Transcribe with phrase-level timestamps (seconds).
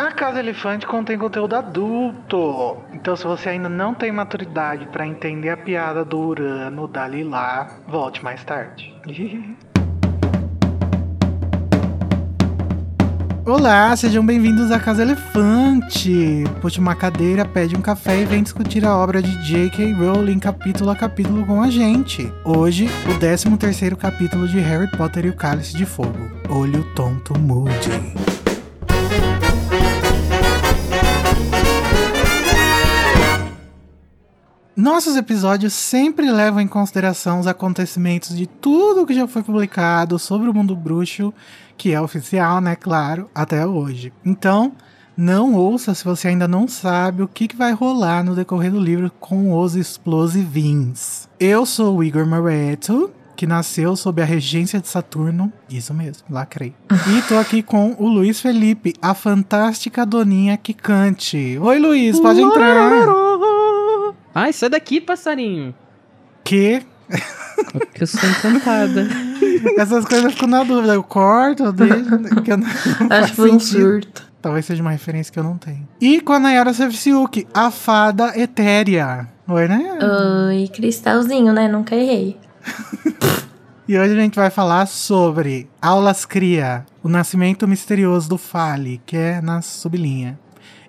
[0.00, 2.78] A Casa Elefante contém conteúdo adulto.
[2.90, 7.68] Então, se você ainda não tem maturidade para entender a piada do Urano, da Lilá,
[7.86, 8.94] volte mais tarde.
[13.44, 16.44] Olá, sejam bem-vindos à Casa Elefante.
[16.62, 19.92] Puxe uma cadeira, pede um café e vem discutir a obra de J.K.
[19.92, 22.32] Rowling capítulo a capítulo com a gente.
[22.42, 26.30] Hoje, o 13 terceiro capítulo de Harry Potter e o Cálice de Fogo.
[26.48, 28.29] Olho Tonto Moody.
[34.76, 40.48] Nossos episódios sempre levam em consideração os acontecimentos de tudo que já foi publicado sobre
[40.48, 41.34] o mundo bruxo,
[41.76, 42.76] que é oficial, né?
[42.76, 44.12] Claro, até hoje.
[44.24, 44.72] Então,
[45.16, 48.80] não ouça se você ainda não sabe o que, que vai rolar no decorrer do
[48.80, 51.28] livro com os explosivins.
[51.38, 55.52] Eu sou o Igor Moreto, que nasceu sob a regência de Saturno.
[55.68, 56.74] Isso mesmo, lacrei.
[56.90, 61.58] e tô aqui com o Luiz Felipe, a fantástica doninha que cante.
[61.60, 63.29] Oi, Luiz, pode entrar.
[64.34, 65.74] Ai, sai daqui, passarinho.
[66.44, 66.82] Que?
[67.72, 69.08] Porque eu sou encantada.
[69.76, 70.94] Essas coisas ficam na dúvida.
[70.94, 72.42] Eu corto, eu deixo.
[72.42, 72.66] Que eu não,
[73.10, 74.30] Acho que foi um surto.
[74.40, 75.86] Talvez seja uma referência que eu não tenho.
[76.00, 79.28] E com a Nayara Sevciuk, a fada etérea.
[79.46, 79.98] Oi, né?
[80.48, 81.68] Oi, cristalzinho, né?
[81.68, 82.38] Nunca errei.
[83.86, 89.16] e hoje a gente vai falar sobre Aulas Cria, o nascimento misterioso do Fale, que
[89.16, 90.38] é na sublinha,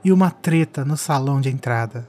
[0.05, 2.07] e uma treta no salão de entrada.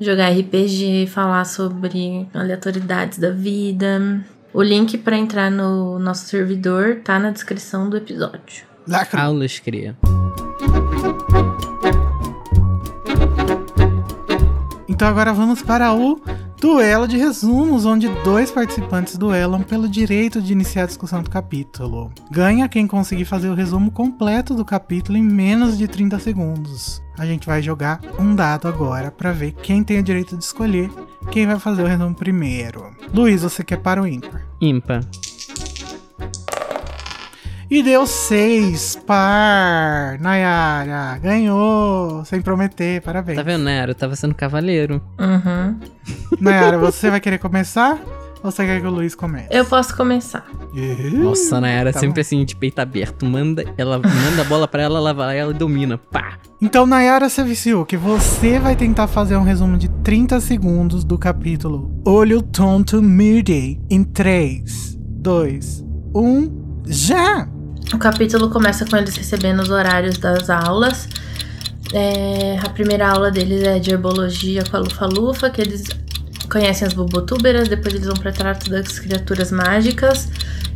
[0.01, 4.25] jogar RPG, falar sobre aleatoriedades da vida.
[4.53, 8.67] O link para entrar no nosso servidor tá na descrição do episódio.
[8.87, 9.23] Lacra.
[9.23, 9.97] Aulas cria.
[14.89, 16.21] Então agora vamos para o
[16.61, 22.13] duelo de resumos, onde dois participantes duelam pelo direito de iniciar a discussão do capítulo.
[22.31, 27.03] Ganha quem conseguir fazer o resumo completo do capítulo em menos de 30 segundos.
[27.19, 30.91] A gente vai jogar um dado agora para ver quem tem o direito de escolher
[31.31, 32.91] quem vai fazer o resumo primeiro.
[33.13, 34.47] Luiz, você quer para o ímpar?
[34.61, 35.05] Ímpar.
[37.71, 40.19] E deu seis par.
[40.21, 43.37] Nayara ganhou, sem prometer, parabéns.
[43.37, 43.91] Tá vendo, Nero?
[43.91, 45.03] Eu tava sendo cavaleiro.
[45.19, 45.77] Uhum.
[46.41, 47.99] Nayara, você vai querer começar?
[48.43, 49.49] Ou você quer que o Luiz comece?
[49.51, 50.47] Eu posso começar.
[51.13, 52.21] Nossa, Nayara tá sempre bom.
[52.21, 53.27] assim, de peito aberto.
[53.27, 55.99] Manda, ela manda a bola pra ela, ela vai, ela domina.
[55.99, 56.39] Pá!
[56.63, 62.41] Então, Nayara Seviciuk, você vai tentar fazer um resumo de 30 segundos do capítulo Olho
[62.41, 67.58] Tonto Moody em 3, 2, 1, já!
[67.93, 71.09] O capítulo começa com eles recebendo os horários das aulas.
[71.93, 75.85] É, a primeira aula deles é de herbologia com a Lufa-Lufa, que eles
[76.51, 80.29] conhecem as bubotúberas, depois eles vão para trato das criaturas mágicas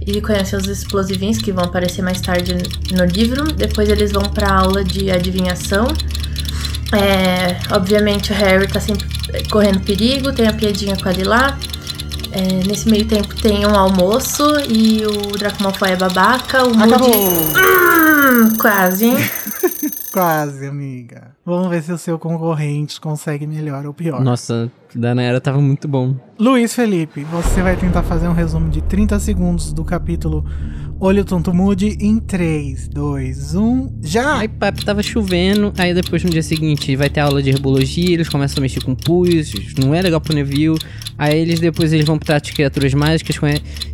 [0.06, 2.56] e conhecem os explosivins que vão aparecer mais tarde
[2.92, 3.52] no livro.
[3.52, 5.86] Depois eles vão para aula de adivinhação.
[6.92, 9.06] É, obviamente o Harry tá sempre
[9.50, 11.58] correndo perigo, tem a piadinha com a Lilá.
[12.32, 16.92] É, nesse meio tempo tem um almoço e o Draco Malfoy é babaca, o Moody...
[16.94, 17.12] Acabou!
[18.22, 19.16] Hum, quase, hein?
[20.12, 21.34] Quase, amiga.
[21.44, 24.22] Vamos ver se o seu concorrente consegue melhor ou pior.
[24.22, 26.14] Nossa, da Nayara tava muito bom.
[26.38, 30.44] Luiz Felipe, você vai tentar fazer um resumo de 30 segundos do capítulo
[31.00, 34.38] Olho Tonto Mude em 3, 2, 1, já!
[34.38, 35.72] Aí, papo, tava chovendo.
[35.76, 38.14] Aí depois no dia seguinte vai ter aula de herbologia.
[38.14, 39.52] Eles começam a mexer com pus.
[39.76, 40.78] Não é legal pro Neville.
[41.18, 43.36] Aí eles depois eles vão trato de criaturas mágicas.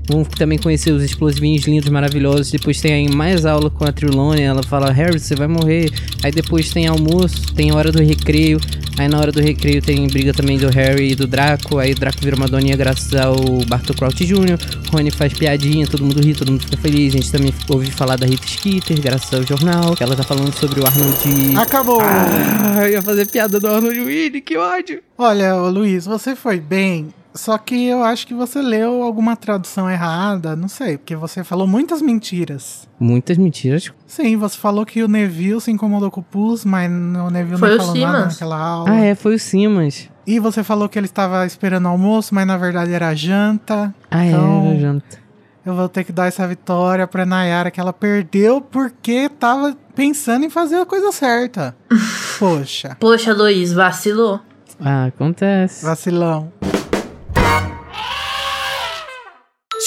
[0.06, 2.50] Vão também conhecer os explosivinhos lindos, maravilhosos.
[2.50, 4.42] Depois tem aí mais aula com a Trilone.
[4.42, 5.90] Ela fala: Harry, você vai morrer.
[6.22, 7.37] Aí depois tem almoço.
[7.54, 8.60] Tem hora do recreio.
[8.98, 11.78] Aí na hora do recreio tem briga também do Harry e do Draco.
[11.78, 13.36] Aí o Draco vira uma doninha graças ao
[13.66, 14.58] Bartol Crouch Jr.
[14.90, 17.14] Rony faz piadinha, todo mundo ri, todo mundo fica feliz.
[17.14, 19.94] A gente também ouve falar da Rita Skeeter, graças ao jornal.
[19.94, 21.56] Que ela tá falando sobre o Arnold.
[21.56, 22.00] Acabou!
[22.02, 25.00] Ah, eu ia fazer piada do Arnold Willy, que ódio!
[25.16, 27.08] Olha, Luiz, você foi bem.
[27.38, 31.68] Só que eu acho que você leu alguma tradução errada, não sei, porque você falou
[31.68, 32.88] muitas mentiras.
[32.98, 33.92] Muitas mentiras.
[34.08, 37.68] Sim, você falou que o Neville se incomodou com o Pus, mas o Neville Foi
[37.68, 38.32] não o falou nada Simas.
[38.34, 38.90] naquela aula.
[38.90, 40.08] Ah, é, foi o Simas.
[40.26, 43.94] E você falou que ele estava esperando o almoço, mas na verdade era janta.
[44.10, 45.18] Ah, Então- é, era janta.
[45.64, 50.44] Eu vou ter que dar essa vitória pra Nayara, que ela perdeu porque tava pensando
[50.44, 51.76] em fazer a coisa certa.
[52.40, 54.40] Poxa, Poxa, Luiz, vacilou.
[54.80, 55.84] Ah, acontece.
[55.84, 56.50] vacilão.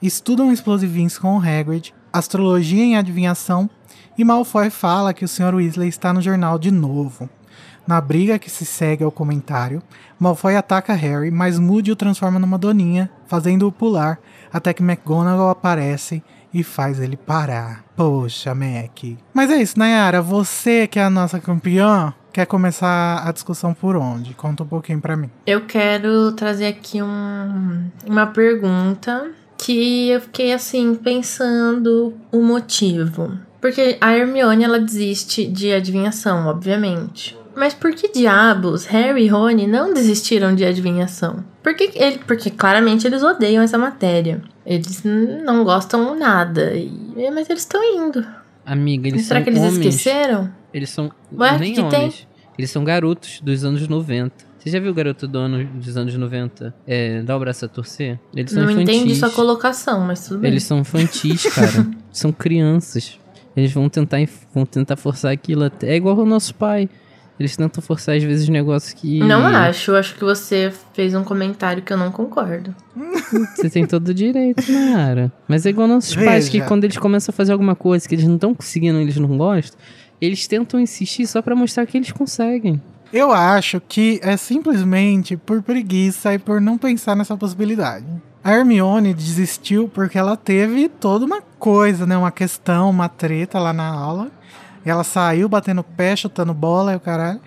[0.00, 3.68] estudam explosivinhos com Hagrid, astrologia em adivinhação
[4.16, 5.54] e Malfoy fala que o Sr.
[5.54, 7.28] Weasley está no jornal de novo.
[7.86, 9.82] Na briga que se segue ao comentário,
[10.18, 14.18] Malfoy ataca Harry, mas Moody o transforma numa doninha, fazendo-o pular
[14.52, 16.22] até que McGonagall aparece
[16.52, 17.84] e faz ele parar.
[17.96, 19.16] Poxa, Mac.
[19.32, 23.96] Mas é isso, Nayara, você que é a nossa campeã, quer começar a discussão por
[23.96, 24.34] onde?
[24.34, 25.30] Conta um pouquinho pra mim.
[25.46, 33.32] Eu quero trazer aqui um, uma pergunta que eu fiquei assim pensando o motivo.
[33.60, 37.36] Porque a Hermione ela desiste de adivinhação, obviamente.
[37.56, 41.44] Mas por que diabos Harry e Rony não desistiram de adivinhação?
[41.60, 44.40] Porque, ele, porque claramente eles odeiam essa matéria.
[44.64, 46.72] Eles não gostam nada.
[46.76, 46.88] E,
[47.34, 48.24] mas eles estão indo.
[48.64, 49.78] Amiga, eles Será são que eles homens.
[49.78, 50.52] esqueceram?
[50.72, 51.98] Eles são Ué, nem que que tem?
[52.00, 52.28] homens.
[52.56, 54.47] Eles são garotos dos anos 90.
[54.58, 56.74] Você já viu o garoto do ano dos anos 90?
[56.86, 58.18] É, dá o braço a torcer?
[58.34, 58.96] Eles são Não infantis.
[58.96, 60.50] entendi sua colocação, mas tudo bem.
[60.50, 61.86] Eles são infantis, cara.
[62.12, 63.18] são crianças.
[63.56, 64.18] Eles vão tentar,
[64.54, 65.90] vão tentar forçar aquilo até.
[65.90, 66.88] É igual o nosso pai.
[67.38, 69.20] Eles tentam forçar, às vezes, negócios que.
[69.20, 72.74] Não acho, acho que você fez um comentário que eu não concordo.
[73.54, 75.32] Você tem todo o direito, Nara.
[75.46, 76.68] Mas é igual nossos pais, que Veja.
[76.68, 79.78] quando eles começam a fazer alguma coisa que eles não estão conseguindo, eles não gostam,
[80.20, 82.82] eles tentam insistir só pra mostrar que eles conseguem.
[83.12, 88.04] Eu acho que é simplesmente por preguiça e por não pensar nessa possibilidade.
[88.44, 92.16] A Hermione desistiu porque ela teve toda uma coisa, né?
[92.16, 94.28] Uma questão, uma treta lá na aula.
[94.84, 97.40] E ela saiu batendo pé, chutando bola e o caralho.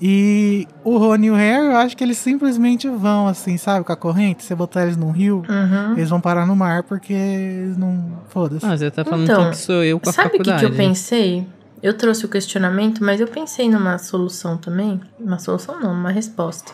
[0.00, 3.92] E o Rony e o Harry, eu acho que eles simplesmente vão, assim, sabe, com
[3.92, 4.44] a corrente.
[4.44, 5.94] Você botar eles num rio, Uhum.
[5.96, 8.12] eles vão parar no mar porque eles não.
[8.28, 8.64] Foda-se.
[8.64, 10.70] Ah, você tá falando Então, que sou eu com a Sabe o que, que eu
[10.72, 11.46] pensei?
[11.82, 15.00] Eu trouxe o questionamento, mas eu pensei numa solução também.
[15.18, 16.72] Uma solução não, uma resposta.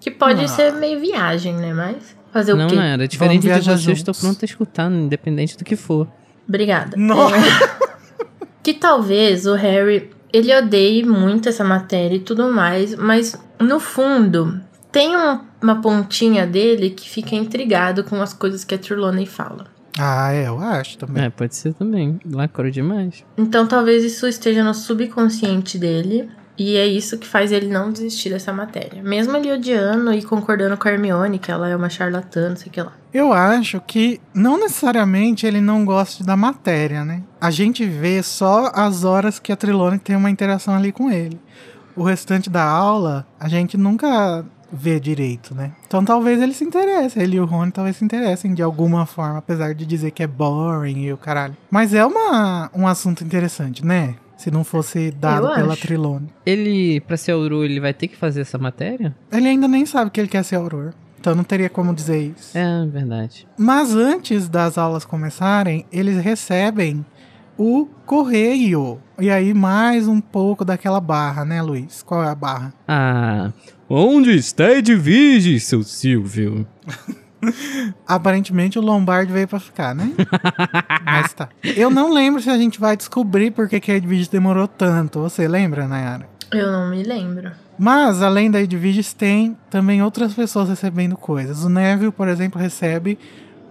[0.00, 0.48] Que pode Ah.
[0.48, 1.74] ser meio viagem, né?
[1.74, 2.76] Mas fazer Não, o quê?
[2.76, 3.06] não era.
[3.08, 6.06] Diferente de viajar você, eu estou pronto a escutar, independente do que for.
[6.48, 6.96] Obrigada.
[6.96, 7.36] Nossa.
[7.36, 7.40] É,
[8.62, 14.60] que talvez o Harry, ele odeie muito essa matéria e tudo mais, mas no fundo
[14.90, 19.66] tem um- uma pontinha dele que fica intrigado com as coisas que a Trelawney fala.
[19.98, 21.24] Ah, é, eu acho também.
[21.24, 22.18] É, pode ser também.
[22.30, 23.24] Lacrou demais.
[23.36, 26.30] Então talvez isso esteja no subconsciente dele.
[26.58, 29.00] E é isso que faz ele não desistir dessa matéria.
[29.00, 32.66] Mesmo ele odiando e concordando com a Hermione, que ela é uma charlatã, não sei
[32.66, 32.92] o que lá.
[33.14, 37.22] Eu acho que não necessariamente ele não gosta da matéria, né?
[37.40, 41.40] A gente vê só as horas que a Trilone tem uma interação ali com ele.
[41.94, 45.72] O restante da aula, a gente nunca vê direito, né?
[45.86, 49.38] Então talvez ele se interesse, ele e o Rony talvez se interessem de alguma forma,
[49.38, 51.56] apesar de dizer que é boring e o caralho.
[51.70, 54.14] Mas é uma, um assunto interessante, né?
[54.36, 55.82] Se não fosse dado Eu pela acho.
[55.82, 56.28] Trilone.
[56.46, 59.14] Ele, pra ser Auror, ele vai ter que fazer essa matéria?
[59.32, 60.92] Ele ainda nem sabe que ele quer ser auror.
[61.18, 62.56] Então não teria como dizer isso.
[62.56, 63.48] É, verdade.
[63.58, 67.04] Mas antes das aulas começarem, eles recebem
[67.58, 69.00] o correio.
[69.18, 72.02] E aí mais um pouco daquela barra, né, Luiz?
[72.04, 72.72] Qual é a barra?
[72.86, 73.50] Ah,
[73.88, 76.66] onde está Edvige, seu Silvio?
[78.06, 80.12] Aparentemente o Lombardi veio pra ficar, né?
[81.04, 81.48] Mas tá.
[81.62, 85.20] Eu não lembro se a gente vai descobrir por que que a Edwige demorou tanto.
[85.20, 86.28] Você lembra, Nayara?
[86.52, 87.52] Eu não me lembro.
[87.78, 91.62] Mas, além da Edwiges, tem também outras pessoas recebendo coisas.
[91.62, 93.18] O Neville, por exemplo, recebe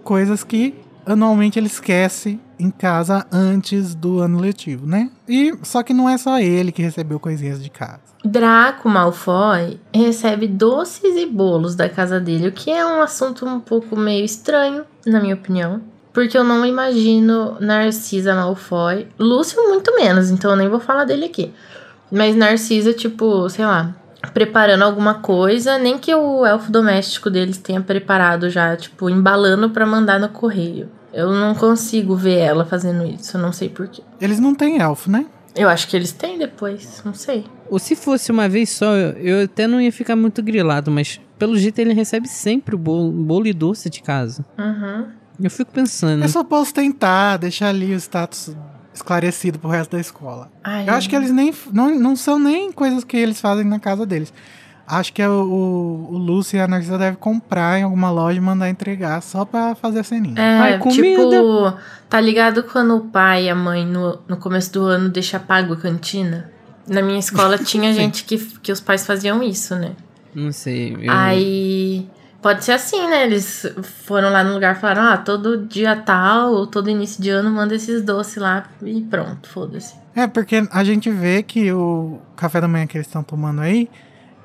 [0.02, 5.10] coisas que anualmente ele esquece em casa antes do ano letivo, né?
[5.28, 8.07] E só que não é só ele que recebeu coisinhas de casa.
[8.24, 13.60] Draco Malfoy recebe doces e bolos da casa dele, o que é um assunto um
[13.60, 15.80] pouco meio estranho, na minha opinião.
[16.12, 19.06] Porque eu não imagino Narcisa Malfoy.
[19.18, 21.52] Lúcio, muito menos, então eu nem vou falar dele aqui.
[22.10, 23.94] Mas Narcisa, tipo, sei lá,
[24.34, 29.86] preparando alguma coisa, nem que o elfo doméstico deles tenha preparado já, tipo, embalando para
[29.86, 30.90] mandar no correio.
[31.12, 34.02] Eu não consigo ver ela fazendo isso, eu não sei porquê.
[34.20, 35.26] Eles não têm elfo, né?
[35.54, 37.44] Eu acho que eles têm depois, não sei.
[37.70, 41.20] Ou se fosse uma vez só, eu, eu até não ia ficar muito grilado, mas
[41.38, 44.44] pelo jeito ele recebe sempre o bolo, bolo e doce de casa.
[44.58, 45.06] Uhum.
[45.40, 46.24] Eu fico pensando.
[46.24, 48.56] É só posso tentar deixar ali o status
[48.92, 50.50] esclarecido pro resto da escola.
[50.64, 53.78] Ai, Eu acho que eles nem não, não são nem coisas que eles fazem na
[53.78, 54.32] casa deles.
[54.86, 58.38] Acho que é o, o, o Lúcio e a Narcisa devem comprar em alguma loja
[58.38, 60.34] e mandar entregar só pra fazer a ceninha.
[60.40, 61.22] É, Ai, comida.
[61.24, 61.74] tipo,
[62.08, 65.74] tá ligado quando o pai e a mãe no, no começo do ano deixa pago
[65.74, 66.50] a cantina?
[66.88, 69.92] Na minha escola tinha gente que, que os pais faziam isso, né?
[70.34, 70.94] Não sei.
[71.00, 72.06] eu- Aí
[72.40, 73.24] pode ser assim, né?
[73.24, 73.66] Eles
[74.04, 77.50] foram lá no lugar e falaram: ah, todo dia tal, ou todo início de ano,
[77.50, 79.94] manda esses doces lá e pronto, foda-se.
[80.14, 83.88] É, porque a gente vê que o café da manhã que eles estão tomando aí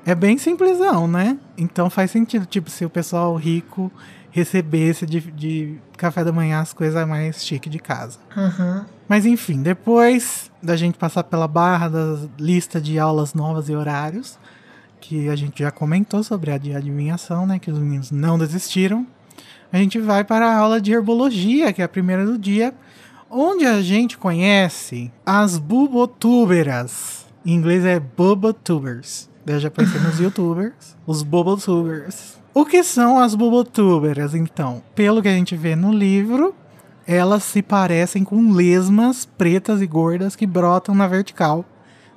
[0.06, 1.36] é bem simplesão, né?
[1.58, 3.90] Então faz sentido, tipo, se o pessoal rico
[4.30, 8.18] recebesse de, de café da manhã as coisas mais chique de casa.
[8.36, 8.84] Uhum.
[9.08, 14.38] Mas enfim, depois da gente passar pela barra da lista de aulas novas e horários,
[15.00, 17.58] que a gente já comentou sobre a de adivinhação, né?
[17.58, 19.06] Que os meninos não desistiram.
[19.70, 22.72] A gente vai para a aula de herbologia, que é a primeira do dia,
[23.30, 27.26] onde a gente conhece as bubotúberas.
[27.44, 29.28] Em inglês é bubotubers.
[29.46, 32.38] Eu já pensei nos youtubers, os bubotubers.
[32.54, 34.80] O que são as bubotúberas, então?
[34.94, 36.54] Pelo que a gente vê no livro,
[37.04, 41.64] elas se parecem com lesmas pretas e gordas que brotam na vertical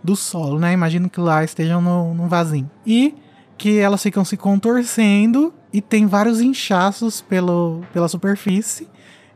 [0.04, 0.74] do solo, né?
[0.74, 2.70] Imagino que lá estejam no, num vasinho.
[2.86, 3.16] E
[3.58, 8.88] que elas ficam se contorcendo e tem vários inchaços pelo, pela superfície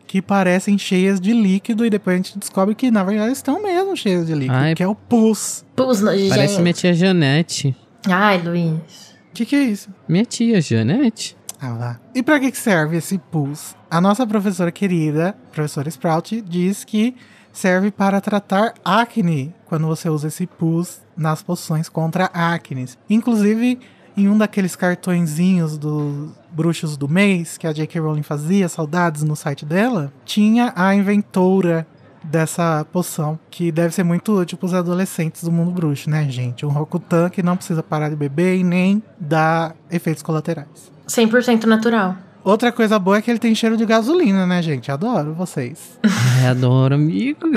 [0.05, 3.95] que parecem cheias de líquido e depois a gente descobre que na verdade estão mesmo
[3.95, 4.75] cheias de líquido, Ai.
[4.75, 5.65] que é o pus.
[5.75, 6.29] Pus nojento.
[6.29, 7.75] Parece minha tia Janete.
[8.07, 9.10] Ai, Luiz.
[9.31, 9.89] O que, que é isso?
[10.09, 11.37] Minha tia Janete?
[11.59, 11.99] Ah lá.
[12.13, 13.77] E que que serve esse pus?
[13.89, 17.15] A nossa professora querida, professora Sprout, diz que
[17.53, 22.89] serve para tratar acne quando você usa esse pus nas poções contra acne.
[23.09, 23.79] Inclusive,
[24.17, 28.01] em um daqueles cartõezinhos dos bruxos do mês que a J.K.
[28.01, 31.87] Rowling fazia, saudades no site dela, tinha a inventora
[32.23, 36.65] dessa poção, que deve ser muito útil pros adolescentes do mundo bruxo, né, gente?
[36.65, 40.91] Um Rokutan que não precisa parar de beber e nem dar efeitos colaterais.
[41.07, 42.15] 100% natural.
[42.43, 44.91] Outra coisa boa é que ele tem cheiro de gasolina, né, gente?
[44.91, 45.99] Adoro vocês.
[46.03, 47.39] Ai, adoro, amigo.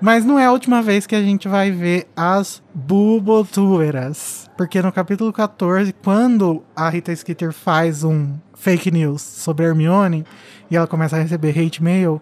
[0.00, 4.50] Mas não é a última vez que a gente vai ver as bubotúberas.
[4.56, 10.24] Porque no capítulo 14, quando a Rita Skeeter faz um fake news sobre a Hermione
[10.70, 12.20] e ela começa a receber hate mail,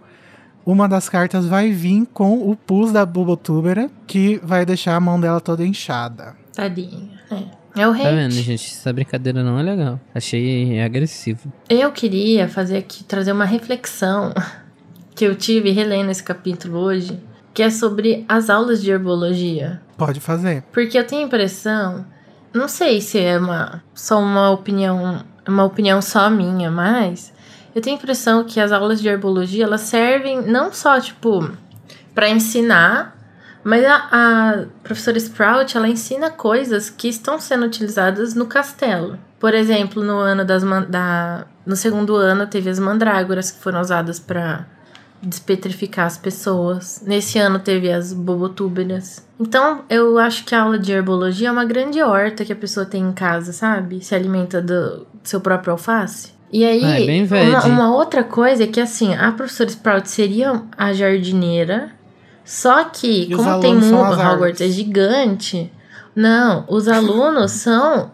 [0.64, 5.21] uma das cartas vai vir com o pus da bubotúbera, que vai deixar a mão
[5.21, 6.35] dela toda inchada.
[6.54, 7.09] Tadinha.
[7.31, 7.62] É.
[7.75, 8.71] É o Tá vendo, gente?
[8.71, 9.99] Essa brincadeira não é legal.
[10.14, 11.50] Achei agressivo.
[11.69, 14.33] Eu queria fazer aqui, trazer uma reflexão
[15.16, 17.19] que eu tive relendo esse capítulo hoje,
[17.54, 19.81] que é sobre as aulas de herbologia.
[19.97, 20.62] Pode fazer.
[20.73, 22.04] Porque eu tenho a impressão,
[22.52, 27.33] não sei se é uma só uma opinião, uma opinião só minha, mas
[27.75, 31.50] eu tenho a impressão que as aulas de herbologia elas servem não só tipo
[32.14, 33.17] para ensinar,
[33.64, 39.19] mas a, a professora Sprout ela ensina coisas que estão sendo utilizadas no castelo.
[39.38, 44.19] Por exemplo, no ano das da no segundo ano teve as mandrágoras que foram usadas
[44.19, 44.67] para
[45.23, 47.00] despetrificar as pessoas.
[47.07, 49.25] Nesse ano teve as bobotúberas.
[49.38, 52.85] Então, eu acho que a aula de herbologia é uma grande horta que a pessoa
[52.85, 54.05] tem em casa, sabe?
[54.05, 56.32] Se alimenta do seu próprio alface.
[56.52, 57.00] E aí, Ah,
[57.38, 61.90] é uma, uma outra coisa é que, assim, a professora Sprout seria a jardineira,
[62.44, 65.73] só que, E como tem mundo, Hogwarts é gigante,
[66.14, 68.11] não, os alunos são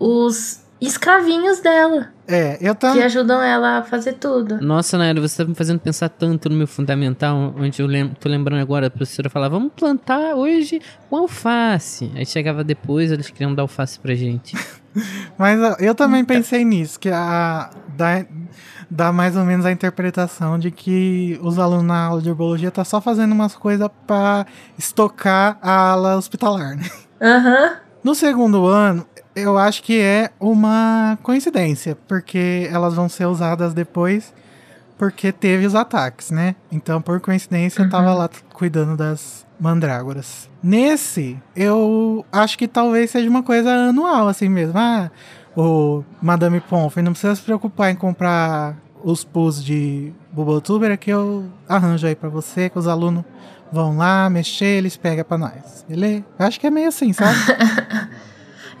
[0.00, 3.02] os escravinhos dela, É, eu que também.
[3.04, 4.60] ajudam ela a fazer tudo.
[4.60, 8.28] Nossa, Naira, você tá me fazendo pensar tanto no meu fundamental, onde eu lem tô
[8.28, 10.80] lembrando agora, a professora falava, vamos plantar hoje
[11.10, 12.10] um alface.
[12.16, 14.56] Aí chegava depois, eles queriam dar alface pra gente.
[15.38, 18.24] Mas eu também pensei nisso, que a, dá,
[18.90, 22.82] dá mais ou menos a interpretação de que os alunos na aula de herbologia tá
[22.82, 24.46] só fazendo umas coisas pra
[24.78, 26.88] estocar a ala hospitalar, né?
[27.20, 27.76] Aham.
[28.02, 34.32] No segundo ano, eu acho que é uma coincidência, porque elas vão ser usadas depois
[34.98, 36.56] porque teve os ataques, né?
[36.72, 40.48] Então, por coincidência, eu tava lá cuidando das mandrágoras.
[40.62, 44.78] Nesse, eu acho que talvez seja uma coisa anual, assim mesmo.
[44.78, 45.10] Ah,
[45.54, 51.44] o Madame Pomfrey não precisa se preocupar em comprar os pus de Bubotuber que eu
[51.68, 53.22] arranjo aí pra você, que os alunos
[53.70, 55.84] vão lá mexer, eles pegam pra nós.
[55.86, 56.24] Beleza?
[56.38, 57.38] Eu acho que é meio assim, sabe?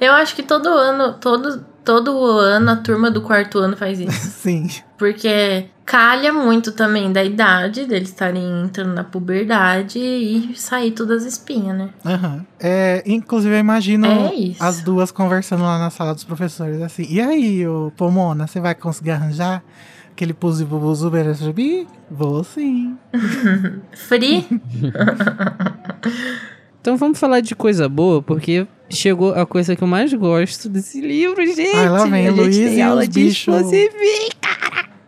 [0.00, 4.12] Eu acho que todo ano, todo, todo ano a turma do quarto ano faz isso.
[4.30, 4.68] Sim.
[4.98, 11.34] Porque calha muito também da idade, deles estarem entrando na puberdade e sair todas as
[11.34, 11.90] espinhas, né?
[12.04, 12.44] Aham.
[12.58, 17.06] É, inclusive, eu imagino É as duas conversando lá na sala dos professores, assim.
[17.08, 19.62] E aí, ô Pomona, você vai conseguir arranjar
[20.10, 21.86] aquele pus de Bubuzuber SGB?
[22.10, 22.98] Vou sim.
[23.92, 24.46] Free?
[26.86, 31.00] Então vamos falar de coisa boa, porque chegou a coisa que eu mais gosto desse
[31.00, 31.74] livro, gente.
[31.74, 34.30] Ai, lá vem a o gente Luiz tem e aula de explosivinho.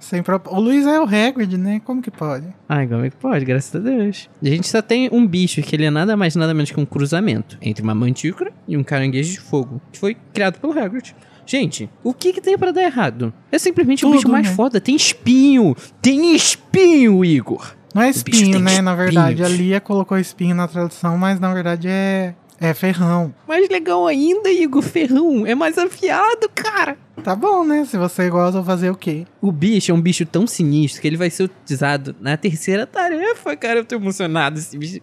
[0.01, 0.43] Sem pro...
[0.47, 1.81] O Luiz é o Hagrid, né?
[1.85, 2.49] Como que pode?
[2.69, 3.45] Ai, como é que pode?
[3.45, 4.29] Graças a Deus.
[4.43, 6.85] A gente só tem um bicho que ele é nada mais nada menos que um
[6.85, 11.15] cruzamento entre uma mantícora e um caranguejo de fogo, que foi criado pelo Hagrid.
[11.47, 13.33] Gente, o que que tem pra dar errado?
[13.53, 14.53] É simplesmente o Tudo, bicho mais né?
[14.53, 14.81] foda.
[14.81, 15.77] Tem espinho!
[16.03, 17.78] Tem espinho, Igor!
[17.95, 18.81] Não é espinho, né?
[18.81, 19.49] Na verdade, a.
[19.49, 23.35] Lia colocou espinho na tradução, mas na verdade é, é ferrão.
[23.47, 25.47] Mais legal ainda, Igor, ferrão.
[25.47, 26.97] É mais afiado, cara.
[27.25, 27.85] Tá bom, né?
[27.85, 29.25] Se você gosta, eu vou fazer o quê?
[29.41, 33.57] O bicho é um bicho tão sinistro que ele vai ser utilizado na terceira tarefa,
[33.57, 33.81] cara.
[33.81, 34.59] Eu tô emocionado.
[34.59, 35.01] Esse bicho.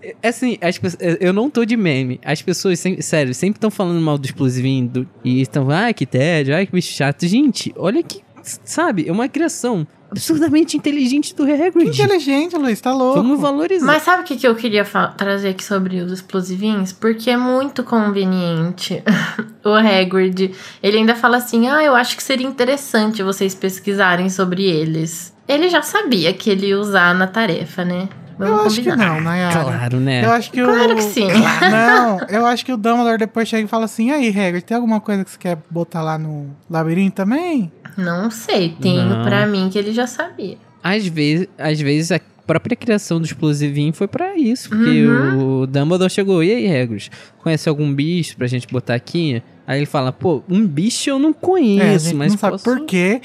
[0.00, 2.20] É Assim, as pe- eu não tô de meme.
[2.24, 6.06] As pessoas, sem- sério, sempre estão falando mal do explosivinho do- e estão, ai que
[6.06, 7.26] tédio, ai que bicho chato.
[7.26, 11.88] Gente, olha que, sabe, é uma criação absurdamente inteligente do Que Hagrid.
[11.88, 13.16] inteligente, Luiz, tá louco.
[13.16, 13.86] Vamos valorizar.
[13.86, 14.84] Mas sabe o que, que eu queria
[15.16, 16.92] trazer aqui sobre os explosivinhos?
[16.92, 19.02] Porque é muito conveniente.
[19.64, 24.64] o Hagrid, ele ainda fala assim: "Ah, eu acho que seria interessante vocês pesquisarem sobre
[24.64, 25.32] eles".
[25.46, 28.08] Ele já sabia que ele ia usar na tarefa, né?
[28.38, 29.14] Vamos Eu acho que combinar.
[29.14, 29.64] não, Nayara.
[29.64, 30.24] Claro, né?
[30.24, 30.94] Eu acho que Claro o...
[30.94, 31.26] que sim.
[31.72, 34.76] Não, eu acho que o Dumbledore depois chega e fala assim, e aí, Hagrid, tem
[34.76, 37.72] alguma coisa que você quer botar lá no labirinto também?
[37.98, 39.24] Não sei, tenho Não.
[39.24, 40.56] pra mim que ele já sabia.
[40.82, 44.68] Às vezes, às vezes a própria criação do explosivinho foi pra isso.
[44.70, 45.62] Porque Uhum.
[45.62, 47.10] o Dumbledore chegou, e aí, Hagrid,
[47.42, 49.42] conhece algum bicho pra gente botar aqui?
[49.66, 52.52] Aí ele fala, pô, um bicho eu não é, a conheço, gente mas não sabe
[52.52, 52.64] posso...
[52.64, 53.20] por que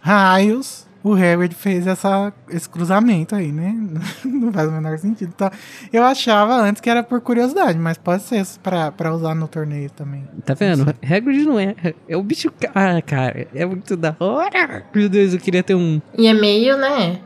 [0.00, 3.74] raios o Hagrid fez essa, esse cruzamento aí, né?
[4.24, 5.32] não faz o menor sentido.
[5.34, 5.50] Então,
[5.92, 9.90] eu achava antes que era por curiosidade, mas pode ser pra, pra usar no torneio
[9.90, 10.26] também.
[10.44, 10.82] Tá vendo?
[11.02, 11.74] Hagrid não é.
[12.08, 12.52] É o bicho...
[12.74, 14.84] Ah, cara, é muito da hora.
[14.94, 16.00] Meu Deus, eu queria ter um...
[16.16, 17.20] E é meio, né?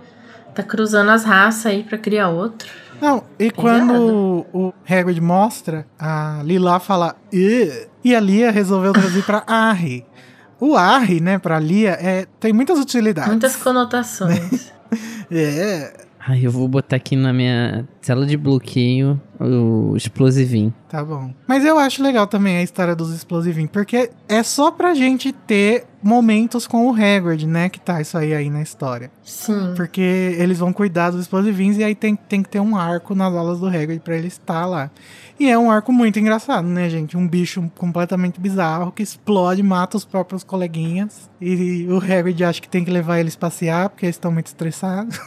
[0.54, 2.68] Tá cruzando as raças aí pra criar outro.
[3.00, 9.24] Não, e quando o Hagrid mostra, a Lila fala "Ih", e a Lia resolveu traduzir
[9.24, 10.06] pra Arre.
[10.60, 13.30] O Arre, né, pra Lia, é, tem muitas utilidades.
[13.30, 14.72] Muitas conotações.
[15.30, 15.92] É,
[16.26, 20.72] Ai, eu vou botar aqui na minha tela de bloqueio o explosivinho.
[20.88, 21.34] tá bom.
[21.46, 25.84] Mas eu acho legal também a história dos explosivinhos, porque é só pra gente ter
[26.02, 29.10] momentos com o Hagrid, né, que tá isso aí aí na história.
[29.22, 29.74] Sim.
[29.76, 30.00] Porque
[30.38, 33.60] eles vão cuidar dos explosivinhos e aí tem, tem que ter um arco nas aulas
[33.60, 34.90] do Hagrid pra ele estar lá.
[35.38, 37.16] E é um arco muito engraçado, né, gente?
[37.16, 41.28] Um bicho completamente bizarro que explode, mata os próprios coleguinhas.
[41.40, 45.18] E o Hagrid acha que tem que levar eles passear porque eles estão muito estressados.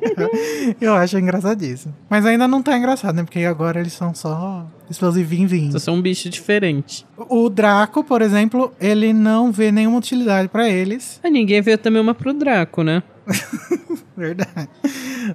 [0.80, 1.94] Eu acho engraçadíssimo.
[2.08, 3.22] Mas ainda não tá engraçado, né?
[3.22, 7.06] Porque agora eles são só explosivinhos Só são um bicho diferente.
[7.16, 11.20] O Draco, por exemplo, ele não vê nenhuma utilidade pra eles.
[11.22, 13.02] Ah, ninguém vê também uma pro Draco, né?
[14.16, 14.68] Verdade.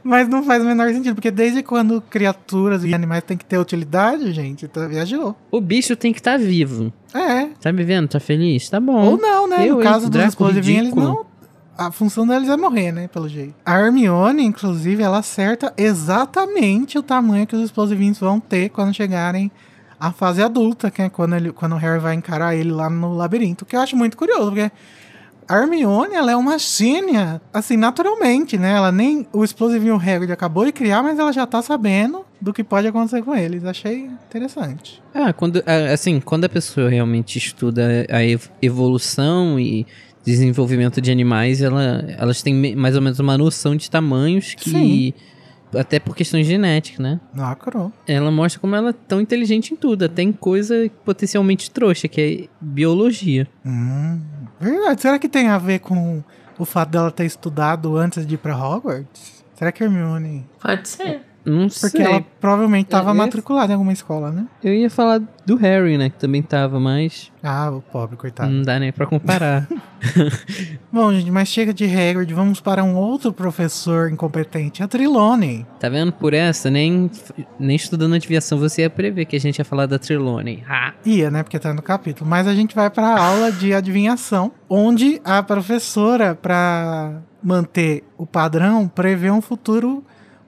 [0.03, 3.57] Mas não faz o menor sentido, porque desde quando criaturas e animais têm que ter
[3.57, 5.35] utilidade, gente, tá, viajou.
[5.51, 6.91] O bicho tem que estar vivo.
[7.13, 7.47] É.
[7.61, 8.07] Tá me vendo?
[8.07, 8.69] Tá feliz?
[8.69, 9.11] Tá bom.
[9.11, 9.67] Ou não, né?
[9.67, 11.25] Eu, no caso dos explosivinhos, eles não.
[11.77, 13.07] A função deles é morrer, né?
[13.09, 13.53] Pelo jeito.
[13.65, 19.51] A Hermione, inclusive, ela acerta exatamente o tamanho que os explosivinhos vão ter quando chegarem
[19.99, 23.13] à fase adulta, que é quando, ele, quando o Harry vai encarar ele lá no
[23.13, 23.65] labirinto.
[23.65, 24.71] Que eu acho muito curioso, porque
[25.47, 28.71] a Hermione, ela é uma gênia, assim, naturalmente, né?
[28.73, 29.27] Ela nem.
[29.33, 33.21] O explosivinho Hagrid acabou de criar, mas ela já tá sabendo do que pode acontecer
[33.23, 33.63] com eles.
[33.65, 35.01] Achei interessante.
[35.13, 39.85] Ah, quando, ah, assim, quando a pessoa realmente estuda a ev- evolução e
[40.23, 44.69] desenvolvimento de animais, ela, elas têm mais ou menos uma noção de tamanhos que.
[44.69, 45.13] Sim.
[45.75, 47.19] Até por questões genéticas, né?
[47.35, 47.91] Lacrou.
[48.07, 50.05] Ela mostra como ela é tão inteligente em tudo.
[50.05, 53.45] Até em coisa potencialmente trouxa, que é biologia.
[53.65, 54.21] Hum,
[54.71, 55.01] verdade.
[55.01, 56.23] Será que tem a ver com
[56.57, 59.43] o fato dela ter estudado antes de ir pra Hogwarts?
[59.55, 60.45] Será que Hermione.
[60.61, 61.21] Pode ser.
[61.45, 62.01] Não Porque sei.
[62.01, 64.45] ela provavelmente estava É, esse- matriculada em alguma escola, né?
[64.63, 66.09] Eu ia falar do Harry, né?
[66.09, 68.49] Que também tava, mas Ah, o pobre, coitado.
[68.51, 69.67] não dá nem pra comparar.
[70.91, 75.65] Bom, gente, mas chega de Hagrid, vamos para um outro professor incompetente, a Trelawney.
[75.79, 76.11] tá vendo?
[76.11, 77.09] Por essa, nem,
[77.59, 79.99] nem estudando adivinhação você ia prever que a gente ia falar da.
[80.67, 81.43] Ah, Ia, né?
[81.43, 82.29] Porque tá no capítulo.
[82.29, 88.25] Mas a gente vai para a aula de adivinhação, onde a professora, para manter o
[88.25, 90.03] padrão, prevê um futuro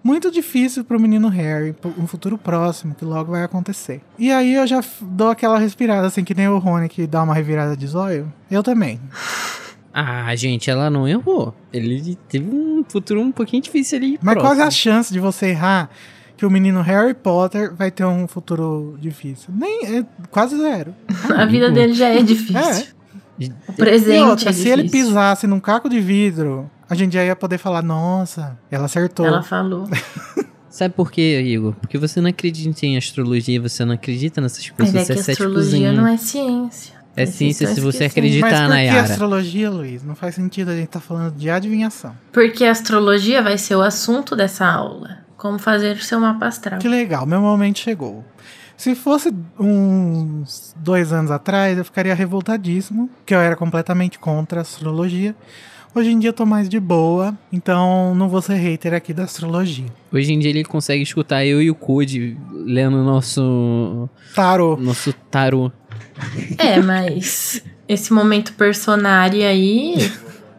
[0.07, 3.99] muito difícil pro menino Harry, um futuro próximo, que logo vai acontecer.
[4.17, 7.33] E aí eu já dou aquela respirada, assim, que nem o Rony que dá uma
[7.33, 8.31] revirada de zóio.
[8.49, 8.99] Eu também.
[9.99, 11.55] Ah, gente, ela não errou.
[11.73, 14.19] Ele teve um futuro um pouquinho difícil ali.
[14.21, 14.71] Mas qual é a próximo.
[14.71, 15.89] chance de você errar
[16.37, 19.51] que o menino Harry Potter vai ter um futuro difícil?
[19.51, 20.93] Nem, é quase zero.
[21.35, 22.93] A vida dele já é difícil.
[23.39, 23.49] É.
[23.67, 27.23] O presente E outra, é se ele pisasse num caco de vidro, a gente já
[27.23, 29.25] ia poder falar, nossa, ela acertou.
[29.25, 29.89] Ela falou.
[30.69, 31.73] Sabe por quê, Igor?
[31.73, 35.29] Porque você não acredita em astrologia, você não acredita nessas Mas coisas, é você que
[35.29, 36.95] é astrologia não é ciência.
[37.15, 38.27] É ciência se você esquecendo.
[38.27, 40.03] acredita Mas por que astrologia, Luiz?
[40.03, 42.15] Não faz sentido a gente estar falando de adivinhação.
[42.31, 45.25] Porque a astrologia vai ser o assunto dessa aula.
[45.35, 46.79] Como fazer o seu mapa astral.
[46.79, 48.23] Que legal, meu momento chegou.
[48.75, 54.61] Se fosse uns dois anos atrás, eu ficaria revoltadíssimo, que eu era completamente contra a
[54.61, 55.35] astrologia.
[55.97, 59.23] Hoje em dia eu tô mais de boa, então não vou ser hater aqui da
[59.23, 59.87] astrologia.
[60.13, 64.77] Hoje em dia ele consegue escutar eu e o Code lendo o nosso, Tarô.
[64.77, 65.71] nosso tarô.
[66.59, 69.95] É, mas esse momento personário aí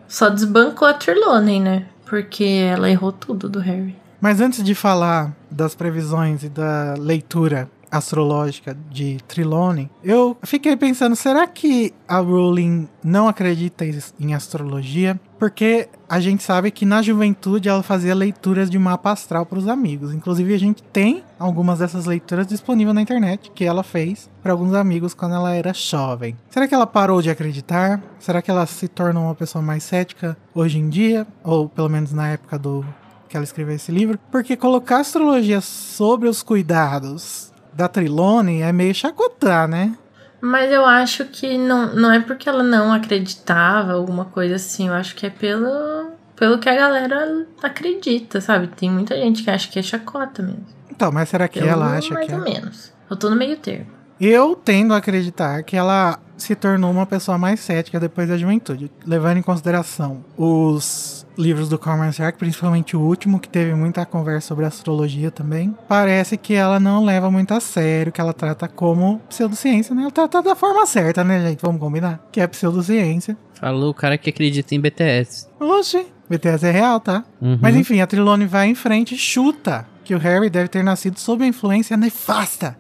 [0.09, 1.87] só desbancou a Trelawney, né?
[2.07, 3.95] Porque ela errou tudo do Harry.
[4.21, 11.15] Mas antes de falar das previsões e da leitura astrológica de Trelawney, eu fiquei pensando,
[11.17, 15.19] será que a Rowling não acredita em- em astrologia?
[15.39, 19.69] Porque a gente sabe que na juventude ela fazia leituras de mapa astral para os
[19.69, 20.13] amigos.
[20.13, 24.75] Inclusive a gente tem algumas dessas leituras disponíveis na internet que ela fez para alguns
[24.75, 26.37] amigos quando ela era jovem.
[26.51, 28.03] Será que ela parou de acreditar?
[28.19, 31.25] Será que ela se tornou uma pessoa mais cética hoje em dia?
[31.45, 32.85] Ou pelo menos na época do
[33.29, 37.48] que ela escreveu esse livro, porque colocar astrologia sobre os cuidados
[37.79, 39.97] da Trilone é meio chacotar, né?
[40.41, 44.89] Mas eu acho que não, não é porque ela não acreditava, alguma coisa assim.
[44.89, 48.67] Eu acho que é pelo, pelo que a galera acredita, sabe?
[48.67, 50.67] Tem muita gente que acha que é chacota mesmo.
[50.91, 52.51] Então, mas será que Eu, ela acha mais que ou é?
[52.51, 52.93] menos.
[53.09, 53.87] Eu tô no meio termo.
[54.21, 58.91] Eu tendo a acreditar que ela se tornou uma pessoa mais cética depois da juventude,
[59.05, 64.49] levando em consideração os livros do Cormac Stark, principalmente o último, que teve muita conversa
[64.49, 65.77] sobre astrologia também.
[65.89, 70.03] Parece que ela não leva muito a sério, que ela trata como pseudociência, né?
[70.03, 71.61] Ela trata da forma certa, né, gente?
[71.61, 72.21] Vamos combinar?
[72.33, 73.37] Que é pseudociência.
[73.55, 75.49] Falou o cara que acredita em BTS.
[75.61, 77.25] Oxe, BTS é real, tá?
[77.41, 77.59] Uhum.
[77.61, 81.19] Mas enfim, a Trilone vai em frente e chuta que o Harry deve ter nascido
[81.19, 82.77] sob a influência nefasta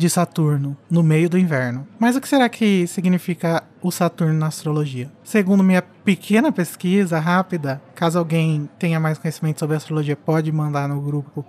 [0.00, 1.86] de Saturno no meio do inverno.
[1.98, 5.12] Mas o que será que significa o Saturno na astrologia?
[5.22, 11.02] Segundo minha pequena pesquisa rápida, caso alguém tenha mais conhecimento sobre astrologia, pode mandar no
[11.02, 11.44] grupo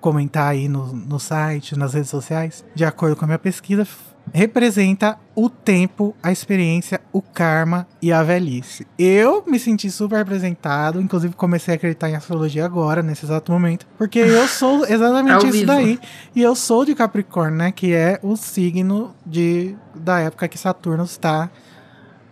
[0.00, 2.64] comentar aí no, no site, nas redes sociais.
[2.74, 3.86] De acordo com a minha pesquisa,
[4.32, 8.86] representa o tempo, a experiência, o karma e a velhice.
[8.98, 13.86] Eu me senti super representado, inclusive comecei a acreditar em astrologia agora, nesse exato momento,
[13.96, 15.66] porque eu sou exatamente Ao isso vivo.
[15.66, 15.98] daí.
[16.34, 21.04] E eu sou de Capricórnio, né, que é o signo de da época que Saturno
[21.04, 21.50] está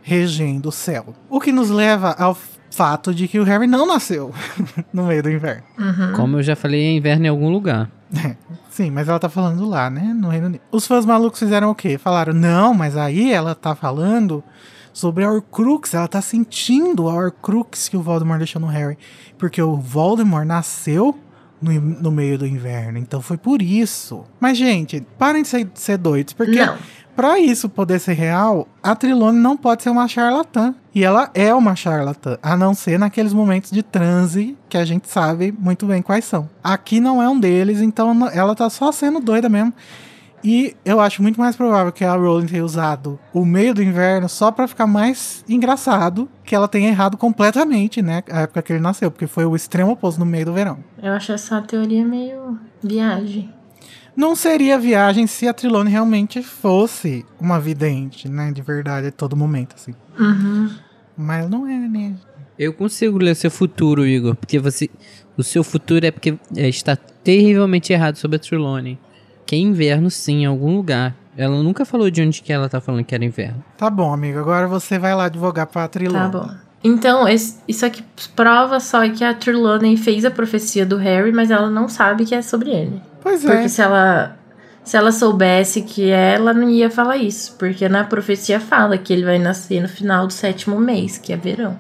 [0.03, 1.15] regendo o céu.
[1.29, 2.37] O que nos leva ao
[2.71, 4.33] fato de que o Harry não nasceu
[4.93, 5.63] no meio do inverno.
[5.79, 6.13] Uhum.
[6.15, 7.91] Como eu já falei, é inverno em algum lugar.
[8.71, 10.15] Sim, mas ela tá falando lá, né?
[10.17, 10.63] No Reino Unido.
[10.71, 11.99] Os fãs malucos fizeram o quê?
[11.99, 14.43] Falaram, não, mas aí ela tá falando
[14.93, 15.93] sobre a Horcrux.
[15.93, 18.97] Ela tá sentindo a Horcrux que o Voldemort deixou no Harry.
[19.37, 21.19] Porque o Voldemort nasceu
[21.61, 22.99] no, no meio do inverno.
[22.99, 24.25] Então foi por isso.
[24.39, 26.33] Mas, gente, parem de ser, de ser doidos.
[26.33, 26.79] Porque Não.
[27.15, 30.75] Pra isso poder ser real, a Trilone não pode ser uma charlatã.
[30.93, 35.09] E ela é uma charlatã, a não ser naqueles momentos de transe que a gente
[35.09, 36.51] sabe muito bem quais são.
[36.65, 39.73] Aqui não é um deles, então ela tá só sendo doida mesmo.
[40.43, 44.29] E eu acho muito mais provável que a Rowling tenha usado o meio do inverno
[44.29, 48.23] só pra ficar mais engraçado que ela tenha errado completamente, né?
[48.31, 50.79] A época que ele nasceu, porque foi o extremo oposto no meio do verão.
[51.03, 53.53] Eu acho essa teoria meio viagem.
[54.21, 58.53] Não seria viagem se a Trilone realmente fosse uma vidente, né?
[58.53, 59.95] De verdade, a todo momento, assim.
[60.19, 60.71] Uhum.
[61.17, 62.13] Mas não é, né?
[62.59, 64.91] Eu consigo ler o seu futuro, Igor, porque você.
[65.39, 68.99] O seu futuro é porque é, está terrivelmente errado sobre a Trelawney.
[69.47, 71.17] Que é inverno, sim, em algum lugar.
[71.35, 73.65] Ela nunca falou de onde que ela tá falando que era inverno.
[73.79, 74.39] Tá bom, amigo.
[74.39, 76.31] Agora você vai lá advogar pra Tá Trilone.
[76.31, 76.51] bom.
[76.83, 78.03] Então, esse- isso aqui
[78.35, 82.35] prova só que a Trelawney fez a profecia do Harry, mas ela não sabe que
[82.35, 83.03] é sobre ele.
[83.23, 83.69] Pois Porque é.
[83.69, 84.37] se ela
[84.83, 89.13] se ela soubesse que é, ela não ia falar isso, porque na profecia fala que
[89.13, 91.79] ele vai nascer no final do sétimo mês, que é verão.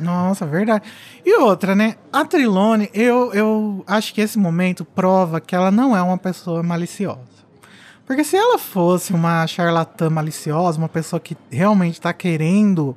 [0.00, 0.84] Nossa, verdade.
[1.26, 1.96] E outra, né?
[2.12, 6.62] A Trilone, eu, eu acho que esse momento prova que ela não é uma pessoa
[6.62, 7.18] maliciosa.
[8.06, 12.96] Porque se ela fosse uma charlatã maliciosa, uma pessoa que realmente tá querendo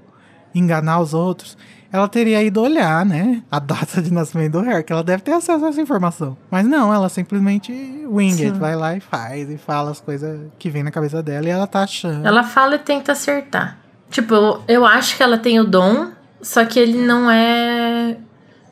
[0.53, 1.57] enganar os outros,
[1.91, 3.43] ela teria ido olhar, né?
[3.51, 6.37] A data de nascimento do Harry, que ela deve ter acesso a essa informação.
[6.49, 7.71] Mas não, ela simplesmente
[8.07, 11.45] wing it, vai lá e faz, e fala as coisas que vem na cabeça dela
[11.47, 12.25] e ela tá achando.
[12.25, 13.77] Ela fala e tenta acertar.
[14.09, 16.07] Tipo, eu, eu acho que ela tem o dom,
[16.41, 18.17] só que ele não é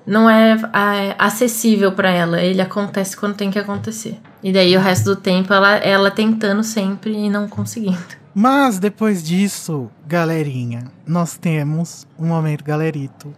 [0.06, 2.42] não é, é, acessível pra ela.
[2.42, 4.20] Ele acontece quando tem que acontecer.
[4.42, 8.00] E daí o resto do tempo ela ela tentando sempre e não conseguindo.
[8.42, 13.34] Mas depois disso, galerinha, nós temos um momento galerito.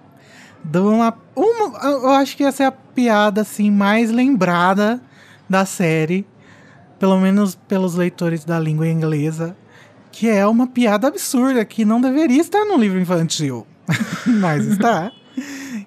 [0.64, 5.02] De uma, uma, eu acho que essa é a piada assim mais lembrada
[5.50, 6.24] da série,
[7.00, 9.58] pelo menos pelos leitores da língua inglesa,
[10.12, 13.66] que é uma piada absurda que não deveria estar no livro infantil,
[14.28, 15.12] mas está.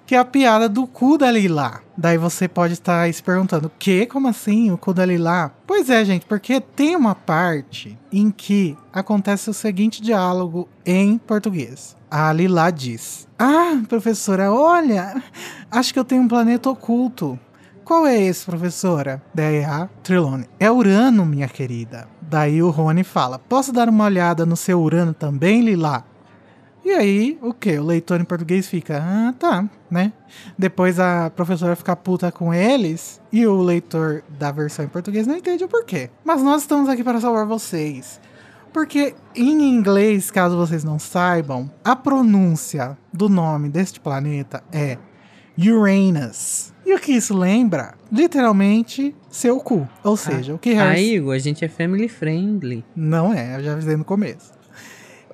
[0.05, 1.81] Que é a piada do cu da Lila.
[1.97, 4.05] Daí você pode estar se perguntando: que?
[4.05, 4.71] Como assim?
[4.71, 5.51] O cu da Lila?
[5.65, 11.95] Pois é, gente, porque tem uma parte em que acontece o seguinte diálogo em português.
[12.09, 15.23] A Lila diz: Ah, professora, olha,
[15.71, 17.39] acho que eu tenho um planeta oculto.
[17.83, 19.21] Qual é esse, professora?
[19.33, 20.47] Daí a Trilone.
[20.59, 22.07] É Urano, minha querida.
[22.21, 26.03] Daí o Rony fala: Posso dar uma olhada no seu Urano também, Lila?
[26.85, 27.79] E aí, o que?
[27.79, 30.13] O leitor em português fica, ah, tá, né?
[30.55, 35.35] Depois a professora fica puta com eles e o leitor da versão em português não
[35.35, 36.11] entende o porquê.
[36.23, 38.21] Mas nós estamos aqui para salvar vocês.
[38.71, 44.99] Porque em inglês, caso vocês não saibam, a pronúncia do nome deste planeta é
[45.57, 46.71] Uranus.
[46.85, 47.95] E o que isso lembra?
[48.11, 49.89] Literalmente, seu cu.
[50.03, 52.85] Ou seja, o que Harry Aí, Igor, a gente é family friendly.
[52.95, 54.53] não é, eu já avisei no começo.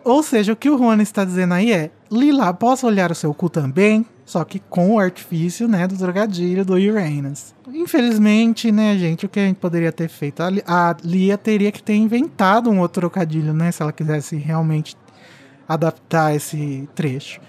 [0.04, 3.34] Ou seja, o que o Rony está dizendo aí é: Lila, posso olhar o seu
[3.34, 4.06] cu também?
[4.26, 7.54] Só que com o artifício, né, do trocadilho do Uranus.
[7.68, 10.42] Infelizmente, né, gente, o que a gente poderia ter feito?
[10.42, 14.96] A Lia teria que ter inventado um outro trocadilho, né, se ela quisesse realmente
[15.68, 17.42] adaptar esse trecho.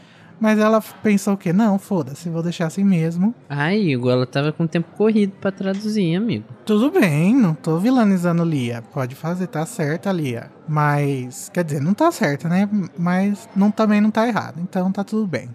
[0.43, 1.53] Mas ela pensou o quê?
[1.53, 3.33] Não, foda-se, vou deixar assim mesmo.
[3.49, 6.45] Aí, Igor, ela tava com tempo corrido pra traduzir, amigo.
[6.67, 8.83] Tudo bem, não tô vilanizando Lia.
[8.93, 10.51] Pode fazer, tá certa, Lia.
[10.69, 12.69] Mas, quer dizer, não tá certa, né?
[12.99, 14.59] Mas não, também não tá errado.
[14.61, 15.49] Então tá tudo bem.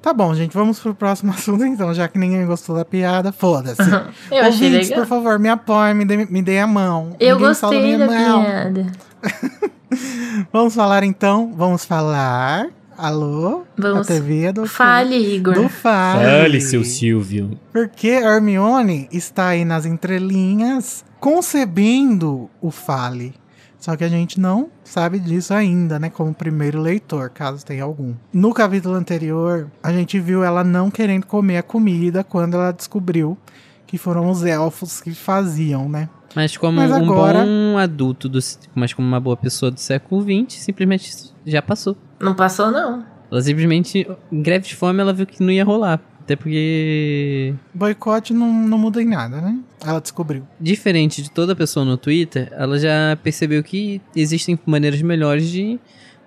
[0.00, 3.82] Tá bom, gente, vamos pro próximo assunto então, já que ninguém gostou da piada, foda-se.
[4.32, 5.04] Eu achei Ouvintes, legal.
[5.04, 7.14] por favor, me apoiem, me dê, me dê a mão.
[7.20, 8.42] Eu Ninguém gostei minha da mão.
[8.42, 8.86] piada.
[10.50, 12.66] Vamos falar então, vamos falar.
[12.96, 13.62] Alô?
[13.76, 14.10] Vamos.
[14.10, 15.54] A TV é do Fale, Igor.
[15.54, 16.24] Do Fale.
[16.24, 17.58] Fale, seu Silvio.
[17.72, 23.34] Porque Hermione está aí nas entrelinhas concebendo o Fale.
[23.78, 26.08] Só que a gente não sabe disso ainda, né?
[26.08, 28.14] Como primeiro leitor, caso tenha algum.
[28.32, 33.36] No capítulo anterior, a gente viu ela não querendo comer a comida quando ela descobriu
[33.84, 36.08] que foram os elfos que faziam, né?
[36.34, 38.38] Mas como Mas um agora- bom adulto, do,
[38.74, 41.10] mas como uma boa pessoa do século XX, simplesmente
[41.46, 41.96] já passou.
[42.20, 43.04] Não passou, não.
[43.30, 46.00] Ela simplesmente, em greve de fome, ela viu que não ia rolar.
[46.20, 49.58] Até porque, Boicote não, não muda em nada, né?
[49.84, 50.44] Ela descobriu.
[50.60, 55.80] diferente de toda pessoa no Twitter, ela já percebeu que existem maneiras melhores de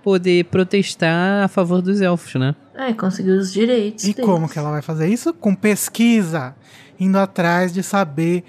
[0.04, 2.54] poder protestar a favor dos elfos, né?
[2.76, 4.04] É, conseguiu os direitos.
[4.04, 4.26] E deles.
[4.30, 5.34] como que ela vai fazer isso?
[5.34, 6.54] Com pesquisa,
[7.00, 8.44] indo atrás de saber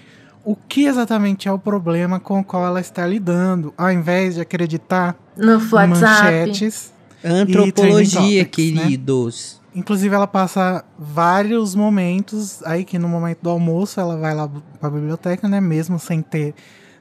[0.46, 4.40] o que exatamente é o problema com o qual ela está lidando, ao invés de
[4.40, 5.88] acreditar No WhatsApp.
[5.88, 6.94] manchetes.
[7.24, 8.82] Antropologia, topics, né?
[8.84, 9.60] queridos.
[9.74, 14.88] Inclusive, ela passa vários momentos aí que no momento do almoço ela vai lá para
[14.88, 15.60] a biblioteca, né?
[15.60, 16.54] Mesmo sem ter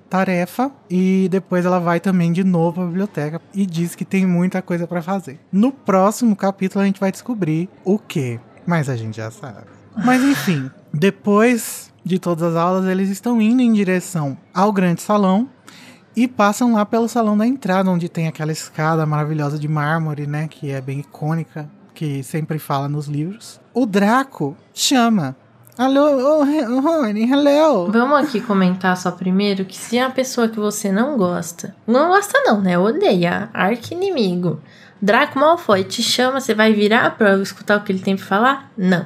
[0.10, 0.72] tarefa.
[0.90, 4.60] E depois ela vai também de novo para a biblioteca e diz que tem muita
[4.60, 5.40] coisa para fazer.
[5.52, 9.68] No próximo capítulo a gente vai descobrir o que, mas a gente já sabe.
[10.04, 15.50] Mas enfim, depois de todas as aulas, eles estão indo em direção ao grande salão
[16.16, 20.48] e passam lá pelo salão da entrada, onde tem aquela escada maravilhosa de mármore, né?
[20.48, 23.60] Que é bem icônica, que sempre fala nos livros.
[23.74, 25.36] O Draco chama.
[25.78, 27.92] Alô, oh, Rony, hello.
[27.92, 32.08] Vamos aqui comentar só primeiro que se é uma pessoa que você não gosta, não
[32.10, 32.78] gosta não, né?
[32.80, 34.62] Odeia, arqui-inimigo.
[35.02, 38.72] Draco Malfoy te chama, você vai virar pra escutar o que ele tem pra falar?
[38.78, 39.06] Não.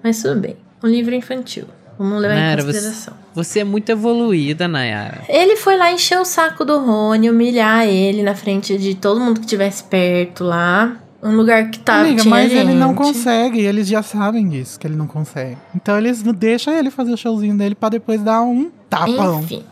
[0.00, 0.56] Mas tudo bem.
[0.82, 1.66] Um livro infantil.
[2.02, 3.14] Vamos levar Nayara, em você- consideração.
[3.34, 5.20] Você é muito evoluída, Nayara.
[5.28, 9.34] Ele foi lá encher o saco do Rony, humilhar ele na frente de todo mundo
[9.38, 10.96] que estivesse perto lá.
[11.22, 12.00] Um lugar que tá.
[12.00, 12.96] Amiga, tinha mas ele não gente.
[12.96, 15.58] consegue, eles já sabem disso, que ele não consegue.
[15.74, 19.40] Então eles não deixam ele fazer o showzinho dele pra depois dar um tapão.
[19.42, 19.62] Enfim.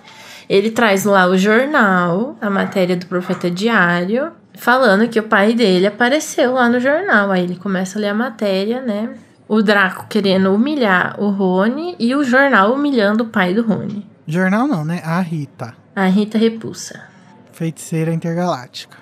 [0.46, 5.86] Ele traz lá o jornal, a matéria do Profeta Diário, falando que o pai dele
[5.86, 7.30] apareceu lá no jornal.
[7.30, 9.08] Aí ele começa a ler a matéria, né?
[9.48, 14.06] O Draco querendo humilhar o Rony e o jornal humilhando o pai do Rony.
[14.26, 15.00] Jornal não, né?
[15.04, 17.02] A Rita, A Rita repulsa.
[17.52, 18.96] feiticeira intergaláctica.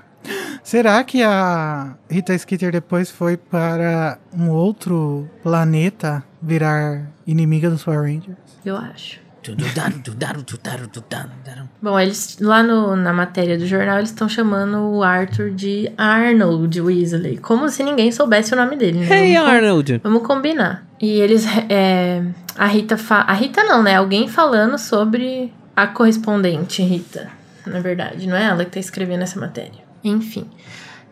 [0.62, 8.00] Será que a Rita Skeeter depois foi para um outro planeta virar inimiga dos Power
[8.02, 8.36] Rangers?
[8.64, 9.20] Eu acho.
[11.80, 16.80] Bom, eles lá no- na matéria do jornal eles estão chamando o Arthur de Arnold
[16.80, 19.00] Weasley, como se ninguém soubesse o nome dele.
[19.00, 19.06] Né?
[19.28, 20.00] Hey Vamos Arnold!
[20.02, 20.86] Vamos combinar.
[21.00, 21.46] E eles.
[21.68, 22.22] é,
[22.56, 22.96] a Rita.
[22.96, 23.20] Fa...
[23.20, 23.94] A Rita não, né?
[23.96, 27.28] Alguém falando sobre a correspondente Rita.
[27.66, 29.84] Na verdade, não é ela que tá escrevendo essa matéria.
[30.02, 30.46] Enfim.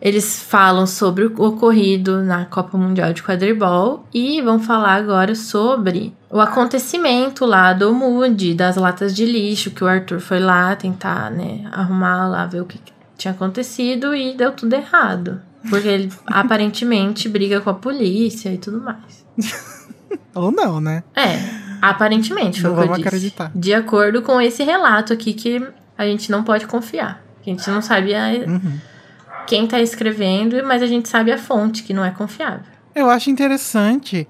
[0.01, 6.13] Eles falam sobre o ocorrido na Copa Mundial de Quadribol e vão falar agora sobre
[6.29, 11.31] o acontecimento lá do Moody, das latas de lixo, que o Arthur foi lá tentar,
[11.31, 15.41] né, arrumar lá, ver o que que tinha acontecido e deu tudo errado.
[15.69, 19.25] Porque ele aparentemente briga com a polícia e tudo mais.
[20.35, 21.03] Ou não, né?
[21.15, 21.39] É,
[21.81, 23.51] aparentemente foi Não o que eu vamos acreditar.
[23.55, 25.65] De acordo com esse relato aqui que
[25.97, 27.23] a gente não pode confiar.
[27.41, 28.77] A gente não sabe a- Uhum.
[29.45, 32.61] Quem tá escrevendo, mas a gente sabe a fonte, que não é confiável.
[32.93, 34.27] Eu acho interessante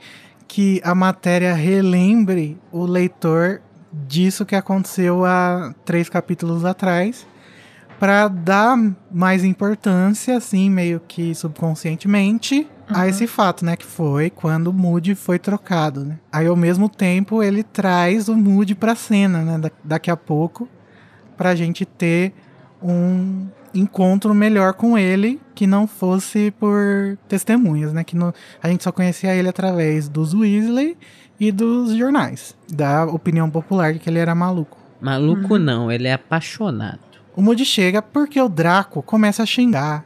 [0.47, 7.25] que a matéria relembre o leitor disso que aconteceu há três capítulos atrás,
[7.99, 8.78] para dar
[9.10, 13.75] mais importância, assim, meio que subconscientemente, a esse fato, né?
[13.75, 16.19] Que foi quando o Moody foi trocado, né?
[16.32, 19.58] Aí, ao mesmo tempo, ele traz o Moody pra cena, né?
[19.58, 20.67] da- daqui a pouco,
[21.38, 22.34] pra gente ter
[22.84, 28.04] um encontro melhor com ele que não fosse por testemunhas, né?
[28.04, 30.98] Que no- a gente só conhecia ele através dos Weasley
[31.40, 34.78] e dos jornais, da opinião popular de que ele era maluco.
[35.02, 37.00] Maluco não, ele é apaixonado.
[37.36, 40.06] O Moody chega porque o Draco começa a xingar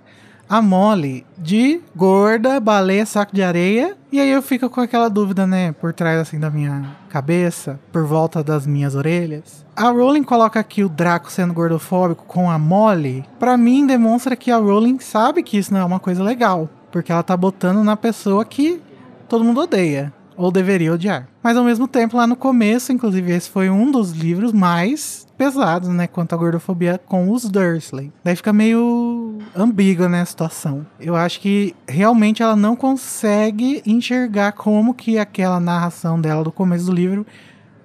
[0.49, 3.95] a Molly de gorda, baleia, saco de areia.
[4.11, 8.03] E aí eu fico com aquela dúvida, né, por trás assim da minha cabeça, por
[8.03, 9.63] volta das minhas orelhas.
[9.75, 13.23] A Rowling coloca aqui o Draco sendo gordofóbico com a Molly.
[13.37, 17.11] Pra mim demonstra que a Rowling sabe que isso não é uma coisa legal, porque
[17.11, 18.81] ela tá botando na pessoa que
[19.29, 20.11] todo mundo odeia.
[20.35, 21.27] Ou deveria odiar.
[21.43, 25.89] Mas ao mesmo tempo, lá no começo, inclusive, esse foi um dos livros mais pesados,
[25.89, 26.07] né?
[26.07, 28.11] Quanto à gordofobia com os Dursley.
[28.23, 29.08] Daí fica meio
[29.55, 30.85] ambígua, né, a situação.
[30.99, 36.85] Eu acho que realmente ela não consegue enxergar como que aquela narração dela do começo
[36.85, 37.25] do livro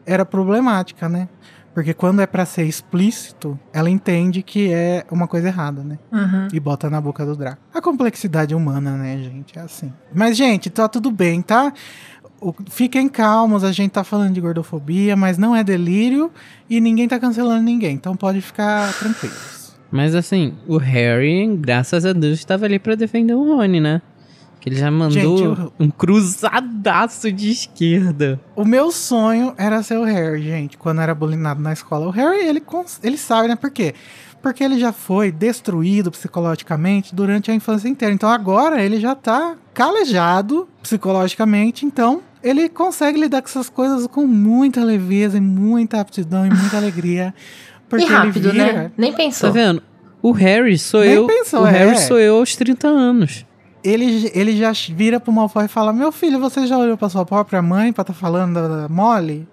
[0.07, 1.29] era problemática, né?
[1.73, 5.99] Porque quando é pra ser explícito, ela entende que é uma coisa errada, né?
[6.13, 6.49] Uhum.
[6.53, 7.59] e bota na boca do Draco.
[7.75, 9.59] A complexidade humana, né, gente?
[9.59, 9.93] É assim.
[10.15, 11.73] Mas, gente, tá tudo bem, tá?
[12.41, 16.31] O- Fiquem calmos, a gente tá falando de gordofobia, mas não é delírio
[16.71, 17.95] e ninguém tá cancelando ninguém.
[17.97, 19.54] Então pode ficar tranquilos.
[19.95, 24.03] Mas assim, o Harry, graças a Deus, estava ali pra defender o Rony, né?
[24.61, 28.41] Que ele já mandou Gente, o- um cruzadaço de esquerda.
[28.57, 32.07] O meu sonho era ser o Harry, gente, quando era bulinado na escola.
[32.07, 32.63] O Harry, ele,
[33.05, 33.55] ele sabe, né?
[33.57, 33.95] Por quê?
[34.43, 38.13] Porque ele já foi destruído psicologicamente durante a infância inteira.
[38.13, 41.87] Então agora ele já tá calejado psicologicamente.
[41.87, 46.77] Então ele consegue lidar com essas coisas com muita leveza e muita aptidão e muita
[46.79, 47.33] alegria.
[47.99, 48.91] Porque E rápido, ele vira, né?
[48.97, 49.53] Nem Tá pensou.
[49.53, 49.83] vendo?
[50.23, 51.27] O Harry sou Nem eu.
[51.27, 51.97] pensou, o Harry é.
[51.97, 53.45] sou eu aos 30 anos.
[53.83, 57.27] Ele, ele já vira pro Malfoy e fala: Meu filho, você já olhou pra sua
[57.27, 59.47] própria mãe pra tá falando da, Molly?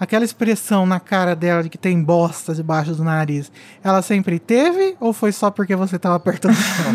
[0.00, 3.50] Aquela expressão na cara dela de que tem bosta debaixo do nariz,
[3.82, 6.92] ela sempre teve ou foi só porque você tava apertando o chão?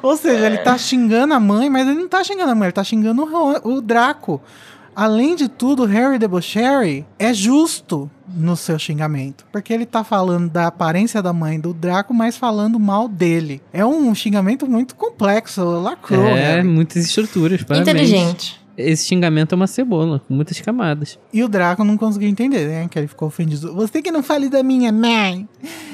[0.02, 2.72] ou seja, ele tá xingando a mãe, mas ele não tá xingando a mãe, ele
[2.72, 4.40] tá xingando o, o Draco.
[4.96, 9.44] Além de tudo, o Harry Debocherry é justo no seu xingamento.
[9.52, 13.60] Porque ele tá falando da aparência da mãe do Draco, mas falando mal dele.
[13.74, 16.66] É um xingamento muito complexo, lacrou, é, Harry.
[16.66, 17.62] muitas estruturas.
[17.62, 17.88] Parabéns.
[17.88, 18.60] Inteligente.
[18.74, 21.18] Esse xingamento é uma cebola, com muitas camadas.
[21.32, 22.88] E o Draco não conseguiu entender, né?
[22.90, 23.74] Que ele ficou ofendido.
[23.74, 25.46] Você que não fale da minha mãe.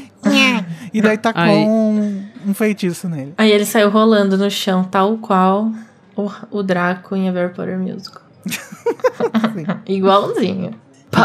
[0.94, 3.34] E daí tacou Aí- um, um feitiço nele.
[3.36, 5.72] Aí ele saiu rolando no chão, tal qual
[6.14, 8.22] o, o Draco em A Harry Potter Musical.
[9.86, 10.70] Igualzinho.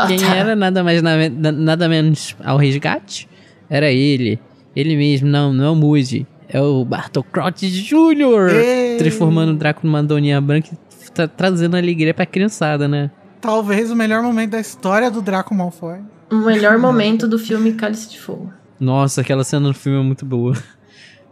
[0.07, 0.31] Quem Potter.
[0.35, 3.27] era nada mais na- na- nada menos ao resgate
[3.69, 4.39] era ele.
[4.75, 6.27] Ele mesmo, não, não é o Moody.
[6.49, 8.49] É o Bartocrote Jr.
[8.53, 8.97] Ei.
[8.97, 13.09] Transformando o Draco numa doninha branca e tra- trazendo alegria pra criançada, né?
[13.41, 15.99] Talvez o melhor momento da história do Draco Malfoy.
[16.29, 18.51] O melhor momento do filme Cálice de Fogo.
[18.77, 20.53] Nossa, aquela cena no filme é muito boa.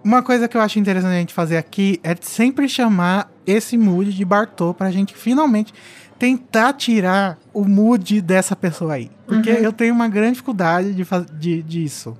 [0.06, 4.14] Uma coisa que eu acho interessante a gente fazer aqui é sempre chamar esse mood
[4.14, 5.74] de Bartô pra gente finalmente
[6.20, 9.10] tentar tirar o mood dessa pessoa aí.
[9.26, 9.58] Porque Uhum.
[9.58, 11.04] eu tenho uma grande dificuldade de,
[11.40, 12.16] de disso.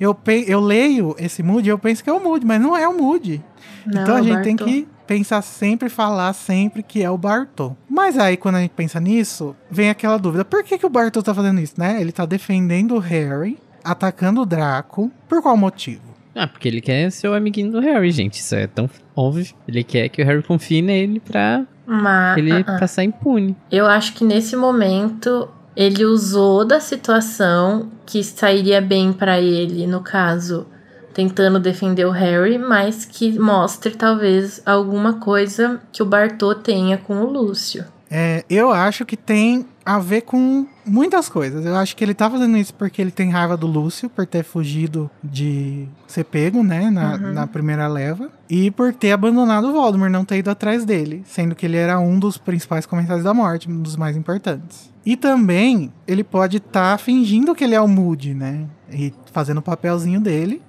[0.00, 0.18] Eu,
[0.48, 2.98] eu leio esse mood e eu penso que é o mood, mas não é o
[2.98, 3.40] mood.
[3.86, 4.64] Não, então a gente tem Bartô.
[4.72, 7.76] que pensar sempre, falar sempre que é o Bartô.
[7.88, 11.22] Mas aí, quando a gente pensa nisso, vem aquela dúvida: por que, que o Bartô
[11.22, 12.00] tá fazendo isso, né?
[12.00, 15.08] Ele tá defendendo o Harry, atacando o Draco.
[15.28, 16.07] Por qual motivo?
[16.38, 18.34] Ah, porque ele quer ser o amiguinho do Harry, gente.
[18.38, 19.52] Isso é tão óbvio.
[19.66, 22.78] Ele quer que o Harry confie nele pra Mas ele ah, ah.
[22.78, 23.56] passar impune.
[23.72, 30.00] eu acho que nesse momento ele usou da situação que sairia bem pra ele, no
[30.00, 30.66] caso,
[31.12, 37.20] tentando defender o Harry, mas que mostre talvez alguma coisa que o Bartô tenha com
[37.20, 37.84] o Lúcio.
[38.10, 41.64] É, eu acho que tem a ver com muitas coisas.
[41.64, 44.44] Eu acho que ele tá fazendo isso porque ele tem raiva do Lúcio por ter
[44.44, 47.32] fugido de ser pego, né, na, Uhum.
[47.32, 51.54] na primeira leva, e por ter abandonado o Voldemort, não ter ido atrás dele, sendo
[51.54, 54.90] que ele era um dos principais comensais da morte, um dos mais importantes.
[55.06, 59.62] E também ele pode estar fingindo que ele é o Moody, né, e fazendo o
[59.62, 60.60] papelzinho dele.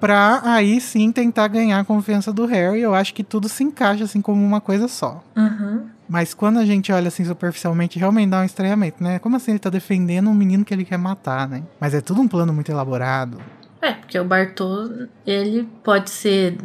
[0.00, 2.80] Pra aí sim tentar ganhar a confiança do Harry.
[2.80, 5.24] Eu acho que tudo se encaixa assim como uma coisa só.
[5.34, 5.84] Uhum.
[6.08, 9.18] Mas quando a gente olha assim superficialmente, realmente dá um estranhamento, né?
[9.18, 11.62] Como assim ele tá defendendo um menino que ele quer matar, né?
[11.80, 13.38] Mas é tudo um plano muito elaborado.
[13.80, 14.90] É, porque o Bartô,
[15.26, 16.56] ele pode ser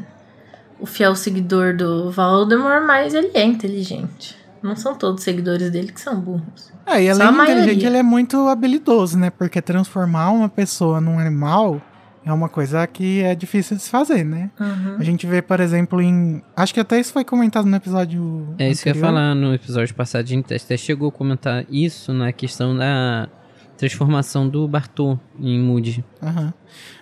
[0.80, 4.38] o fiel seguidor do Voldemort, mas ele é inteligente.
[4.62, 6.72] Não são todos os seguidores dele que são burros.
[6.86, 9.30] É, e além a de inteligente, ele é muito habilidoso, né?
[9.30, 11.82] Porque transformar uma pessoa num animal
[12.32, 14.50] é uma coisa que é difícil de se fazer, né?
[14.60, 14.98] Uhum.
[15.00, 16.42] A gente vê, por exemplo, em.
[16.56, 18.56] Acho que até isso foi comentado no episódio.
[18.58, 19.14] É isso que eu ia anterior.
[19.14, 20.24] falar no episódio passado.
[20.24, 23.30] A gente até chegou a comentar isso na questão da
[23.80, 26.04] transformação do Bartô em Moody.
[26.22, 26.54] Aham.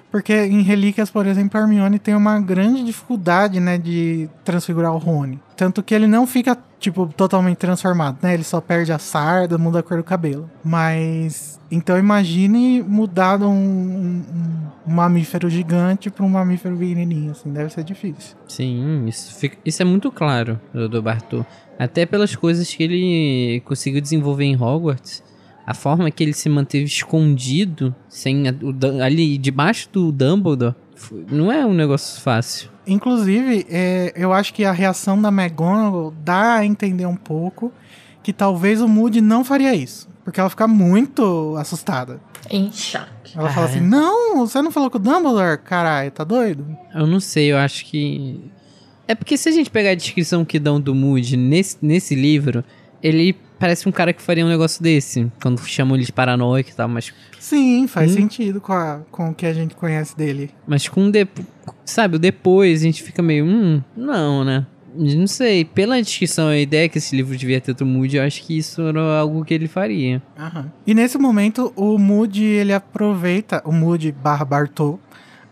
[0.09, 4.97] Porque em Relíquias, por exemplo, a Hermione tem uma grande dificuldade, né, de transfigurar o
[4.97, 5.37] Rony.
[5.57, 8.33] Tanto que ele não fica, tipo, totalmente transformado, né?
[8.33, 10.49] Ele só perde a sarda, muda a cor do cabelo.
[10.63, 11.59] Mas.
[11.69, 14.23] Então imagine mudar um, um-
[14.87, 17.51] um mamífero gigante para um mamífero pequenininho, assim.
[17.51, 18.37] Deve ser difícil.
[18.47, 21.45] Sim, isso, fica- isso é muito claro do, do Bartô.
[21.77, 25.21] Até pelas coisas que ele conseguiu desenvolver em Hogwarts.
[25.67, 31.25] A forma que ele se manteve escondido, sem a- o ali debaixo do Dumbledore, foi-
[31.29, 32.69] não é um negócio fácil.
[32.87, 37.71] Inclusive, é, eu acho que a reação da McGonagall dá a entender um pouco
[38.23, 40.07] que talvez o Moody não faria isso.
[40.23, 42.19] Porque ela fica muito assustada.
[42.49, 43.37] Em choque.
[43.37, 43.81] Ela fala Ah, assim: é.
[43.81, 45.57] Não, você não falou com o Dumbledore?
[45.59, 46.65] Caralho, tá doido?
[46.95, 48.39] Eu não sei, eu acho que.
[49.07, 52.63] É porque se a gente pegar a descrição que dão do Moody nesse, nesse livro,
[53.01, 55.31] ele parece um cara que faria um negócio desse.
[55.41, 58.15] Quando chamam ele de paranoico e tal, mas, Sim, faz Hum.
[58.15, 60.49] sentido com, a- com o que a gente conhece dele.
[60.67, 61.45] mas com o depo-
[61.85, 63.45] Sabe, o depois a gente fica meio.
[63.45, 64.65] Hum, não, né?
[64.95, 65.63] Não sei.
[65.63, 68.81] Pela descrição, a ideia que esse livro devia ter do Moody, eu acho que isso
[68.81, 70.21] era algo que ele faria.
[70.37, 70.71] Aham.
[70.87, 74.99] E nesse momento, o Moody, ele aproveita, o Moody barra Bartô,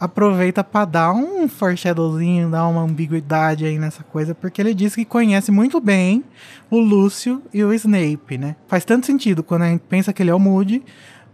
[0.05, 5.05] aproveita pra dar um foreshadowzinho, dar uma ambiguidade aí nessa coisa, porque ele diz que
[5.05, 6.23] conhece muito bem
[6.69, 8.55] o Lúcio e o Snape, né?
[8.67, 10.83] Faz tanto sentido quando a gente pensa que ele é o Moody,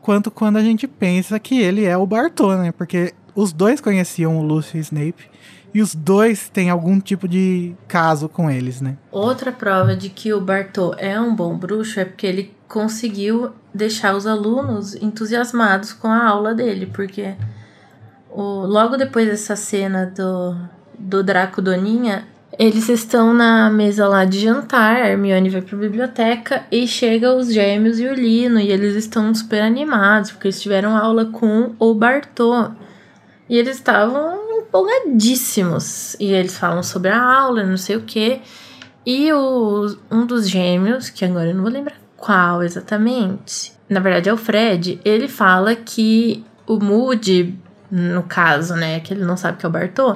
[0.01, 2.71] quanto quando a gente pensa que ele é o Bartô, né?
[2.71, 5.29] Porque os dois conheciam o Lúcio e o Snape,
[5.73, 8.97] e os dois têm algum tipo de caso com eles, né?
[9.11, 14.15] Outra prova de que o Bartô é um bom bruxo é porque ele conseguiu deixar
[14.15, 17.35] os alunos entusiasmados com a aula dele, porque
[18.31, 20.55] o- logo depois dessa cena do,
[20.97, 22.25] do Draco Doninha,
[22.59, 27.51] eles estão na mesa lá de jantar, a Hermione vai pra biblioteca e chega os
[27.51, 31.93] gêmeos e o Lino, e eles estão super animados, porque eles tiveram aula com o
[31.93, 32.69] Bartô.
[33.49, 36.15] E eles estavam empolgadíssimos.
[36.19, 38.41] E eles falam sobre a aula, não sei o quê.
[39.05, 44.29] E o, um dos gêmeos, que agora eu não vou lembrar qual exatamente, na verdade
[44.29, 47.57] é o Fred, ele fala que o Moody,
[47.91, 50.15] no caso, né, que ele não sabe que é o Bartô,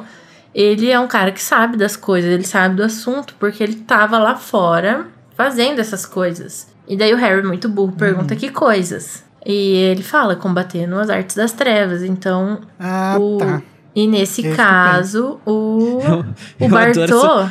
[0.53, 4.17] ele é um cara que sabe das coisas, ele sabe do assunto, porque ele tava
[4.17, 6.67] lá fora fazendo essas coisas.
[6.87, 9.23] E daí o Harry, muito burro, pergunta que coisas.
[9.45, 12.01] E ele fala, combatendo as artes das trevas.
[12.03, 13.61] Então, Ah, o, tá.
[13.93, 16.19] e nesse caso, o, Eu-
[16.61, 17.49] o eu Bartô,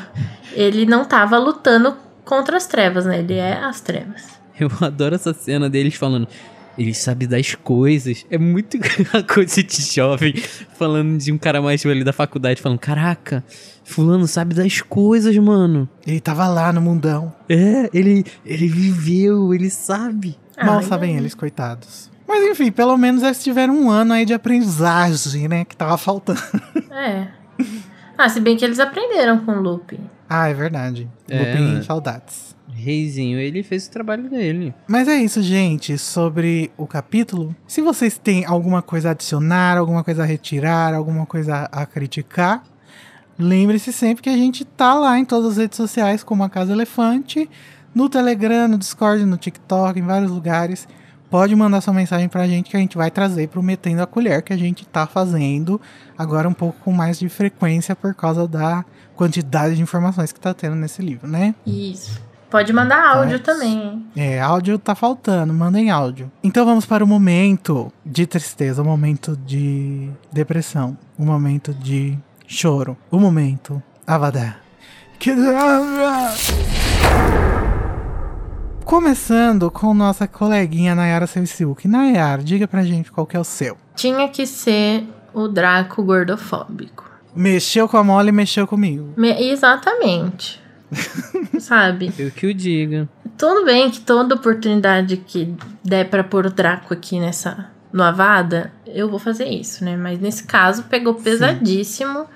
[0.54, 1.94] ele não tava lutando
[2.24, 3.18] contra as trevas, né?
[3.18, 4.22] Ele é as trevas.
[4.58, 6.26] Eu adoro essa cena deles falando.
[6.76, 8.26] Ele sabe das coisas.
[8.30, 8.78] É muito
[9.12, 10.34] a coisa de jovem
[10.76, 13.44] falando de um cara mais velho da faculdade, falando: Caraca,
[13.84, 15.88] Fulano sabe das coisas, mano.
[16.06, 17.32] Ele tava lá no mundão.
[17.48, 20.36] É, ele, ele viveu, ele sabe.
[20.62, 22.10] Mal Ah, sabem e- eles, coitados.
[22.26, 25.64] Mas enfim, pelo menos eles tiveram um ano aí de aprendizagem, né?
[25.64, 26.40] Que tava faltando.
[26.90, 27.26] É.
[28.16, 29.98] Ah, se bem que eles aprenderam com o Lupin.
[30.30, 31.08] Ah, é verdade.
[31.28, 31.82] É, Lupin, né?
[31.82, 32.53] saudades.
[32.84, 34.74] Reizinho, ele fez o trabalho dele.
[34.86, 37.56] Mas é isso, gente, sobre o capítulo.
[37.66, 42.62] Se vocês têm alguma coisa a adicionar, alguma coisa a retirar, alguma coisa a criticar,
[43.38, 46.72] lembre-se sempre que a gente tá lá em todas as redes sociais, como a Casa
[46.72, 47.48] Elefante,
[47.94, 50.86] no Telegram, no Discord, no TikTok, em vários lugares.
[51.30, 54.42] Pode mandar sua mensagem pra gente que a gente vai trazer pro Metendo a Colher,
[54.42, 55.80] que a gente tá fazendo
[56.16, 58.84] agora um pouco com mais de frequência por causa da
[59.16, 61.54] quantidade de informações que tá tendo nesse livro, né?
[61.66, 62.22] Isso.
[62.54, 64.06] Pode mandar áudio Mas- também?
[64.14, 66.30] É, áudio tá faltando, mandem áudio.
[66.40, 72.96] Então vamos para o momento de tristeza, o momento de depressão, o momento de choro,
[73.10, 74.54] o momento Avadá.
[75.18, 75.34] Que-
[78.84, 81.88] Começando com nossa coleguinha Nayara Sevciuk.
[81.88, 83.76] Nayara, diga pra gente qual que é o seu.
[83.96, 87.10] Tinha que ser o Draco gordofóbico.
[87.34, 89.12] Mexeu com a mole e mexeu comigo.
[89.16, 90.62] Me- Exatamente.
[91.58, 92.12] Sabe?
[92.18, 93.08] Eu que o diga.
[93.36, 95.54] Tudo bem que toda oportunidade que
[95.84, 99.96] der pra pôr o Draco aqui nessa novada, eu vou fazer isso, né?
[99.96, 102.26] Mas nesse caso pegou pesadíssimo.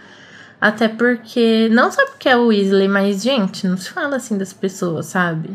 [0.61, 1.69] Até porque.
[1.71, 5.51] Não só porque é o Weasley, mas, gente, não se fala assim das pessoas, sabe?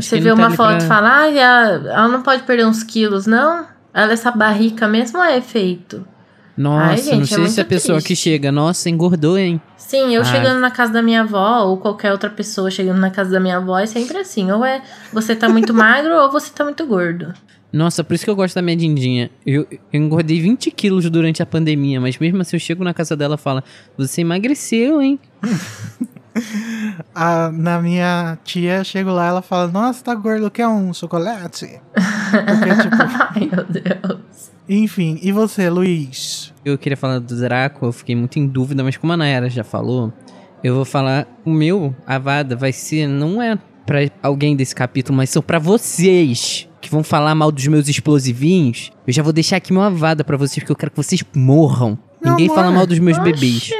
[0.00, 2.42] Que Você vê tá uma ali foto e pra- fala, ah, ela, ela não pode
[2.42, 3.64] perder uns quilos, não?
[3.92, 6.04] Ela essa barrica mesmo é efeito.
[6.56, 8.06] Nossa, Ai, gente, não é sei se a pessoa triste.
[8.08, 9.60] que chega, nossa, engordou, hein?
[9.76, 10.24] Sim, eu Ah.
[10.24, 13.56] chegando na casa da minha avó, ou qualquer outra pessoa chegando na casa da minha
[13.56, 14.50] avó, é sempre assim.
[14.52, 14.82] Ou é
[15.12, 17.34] você tá muito magro, ou você tá muito gordo.
[17.72, 19.30] Nossa, por isso que eu gosto da minha dindinha.
[19.44, 23.16] Eu, eu engordei 20 quilos durante a pandemia, mas mesmo assim eu chego na casa
[23.16, 23.60] dela e falo,
[23.98, 25.18] você emagreceu, hein?
[27.14, 31.80] A- na minha tia, eu chego lá ela fala: Nossa, tá gordo, quer um chocolate?
[31.94, 34.20] Porque, tipo, Ai, meu Deus.
[34.68, 36.52] Enfim, e você, Luiz?
[36.64, 39.62] Eu queria falar do Draco, eu fiquei muito em dúvida, mas como a Nayara já
[39.64, 40.12] falou,
[40.62, 45.28] eu vou falar, o meu, Avada, vai ser, não é pra alguém desse capítulo, mas
[45.30, 48.90] são pra vocês, que vão falar mal dos meus explosivinhos.
[49.06, 51.98] Eu já vou deixar aqui meu Avada pra vocês, porque eu quero que vocês morram.
[52.22, 52.56] Meu Ninguém amor.
[52.56, 53.32] fala mal dos meus Oxi.
[53.32, 53.70] bebês.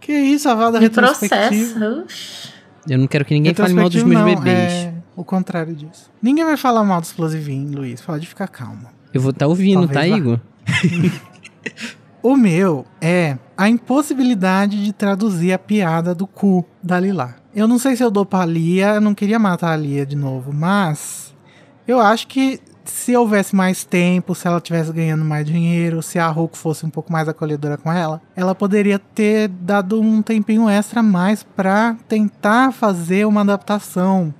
[0.00, 1.78] Que isso, a Vada Me retrospectiva?
[1.78, 2.02] processa.
[2.02, 2.48] Oxi.
[2.88, 4.72] Eu não quero que ninguém fale mal dos meus não, bebês.
[4.72, 6.10] É o contrário disso.
[6.22, 8.00] Ninguém vai falar mal do explosivinho, Luiz.
[8.00, 8.88] Pode ficar calmo.
[9.12, 10.18] Eu vou estar ouvindo, Talvez tá, vá.
[10.18, 10.40] Igor?
[12.20, 17.36] O meu é a impossibilidade de traduzir a piada do cu da Lila.
[17.54, 20.16] Eu não sei se eu dou pra Lia, eu não queria matar a Lia de
[20.16, 21.32] novo, mas
[21.86, 26.28] eu acho que se houvesse mais tempo, se ela tivesse ganhando mais dinheiro, se a
[26.28, 31.00] Hulk fosse um pouco mais acolhedora com ela, ela poderia ter dado um tempinho extra
[31.00, 34.34] a mais pra tentar fazer uma adaptação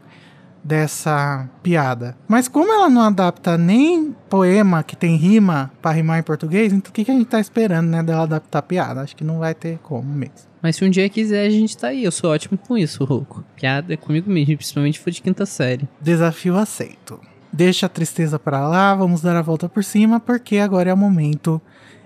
[0.62, 2.16] dessa piada.
[2.26, 6.90] Mas como ela não adapta nem poema que tem rima pra rimar em português, então
[6.90, 9.00] o que, que a gente tá esperando, né, dela adaptar a piada?
[9.00, 10.48] Acho que não vai ter como mesmo.
[10.60, 12.04] Mas se um dia quiser, a gente tá aí.
[12.04, 13.44] Eu sou ótimo com isso, Rouco.
[13.56, 15.88] Piada é comigo mesmo, principalmente for de quinta série.
[16.00, 17.20] Desafio aceito.
[17.52, 20.96] Deixa a tristeza pra lá, vamos dar a volta por cima, porque agora é o
[20.96, 21.60] momento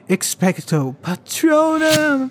[0.09, 2.31] Expecto Patronum!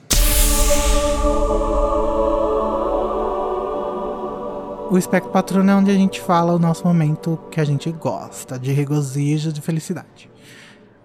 [4.91, 8.59] O Expecto Patronum é onde a gente fala o nosso momento que a gente gosta,
[8.59, 10.29] de regozijo, de felicidade.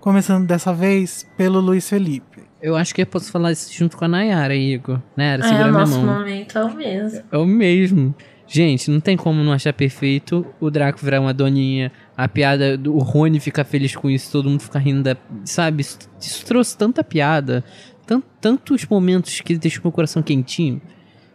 [0.00, 2.42] Começando dessa vez pelo Luiz Felipe.
[2.60, 5.00] Eu acho que eu posso falar isso junto com a Nayara, Igor.
[5.16, 6.18] Nayara, É, segura o minha nosso mão.
[6.18, 7.22] momento é o mesmo.
[7.30, 8.14] É o mesmo.
[8.48, 12.94] Gente, não tem como não achar perfeito o Draco virar uma doninha, a piada do
[12.94, 15.16] o Rony ficar feliz com isso, todo mundo ficar rindo da.
[15.44, 15.80] Sabe?
[15.82, 17.64] Isso, isso trouxe tanta piada,
[18.06, 20.80] tan- tantos momentos que deixou meu coração quentinho,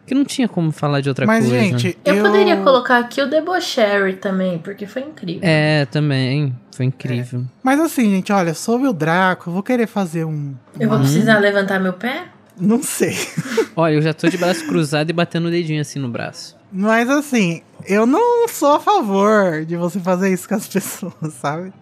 [0.06, 1.62] que não tinha como falar de outra Mas, coisa.
[1.62, 5.40] gente, Eu, eu, poderia colocar aqui o Debocherry também, porque foi incrível.
[5.42, 6.54] É, também.
[6.74, 7.44] Foi incrível.
[7.62, 10.54] Mas assim, gente, olha, sobre o Draco, eu vou querer fazer um.
[10.78, 12.24] Eu vou precisar levantar meu pé?
[12.58, 13.14] Não sei.
[13.74, 16.56] Olha, eu já tô de braço cruzado e batendo o dedinho assim no braço.
[16.72, 21.72] Mas assim, eu não sou a favor de você fazer isso com as pessoas, sabe?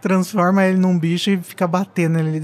[0.00, 2.42] Transforma ele num bicho e fica batendo ele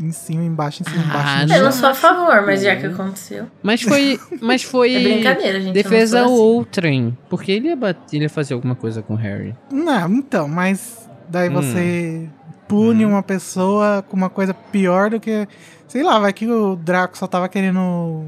[0.00, 1.52] em cima, embaixo, em cima, embaixo.
[1.52, 3.46] Ah, Eu não sou a favor, mas já que aconteceu.
[3.62, 4.18] Mas foi.
[4.40, 4.94] Mas foi.
[4.96, 5.74] É brincadeira, gente.
[5.74, 6.32] Defesa assim.
[6.32, 7.16] outrem.
[7.28, 9.54] Porque ele ia, bater, ele ia fazer alguma coisa com o Harry.
[9.70, 11.52] Não, então, mas daí Hum.
[11.54, 12.28] você
[12.66, 15.46] pune uma pessoa com uma coisa pior do que.
[15.86, 18.24] Sei lá, vai que o Draco só tava querendo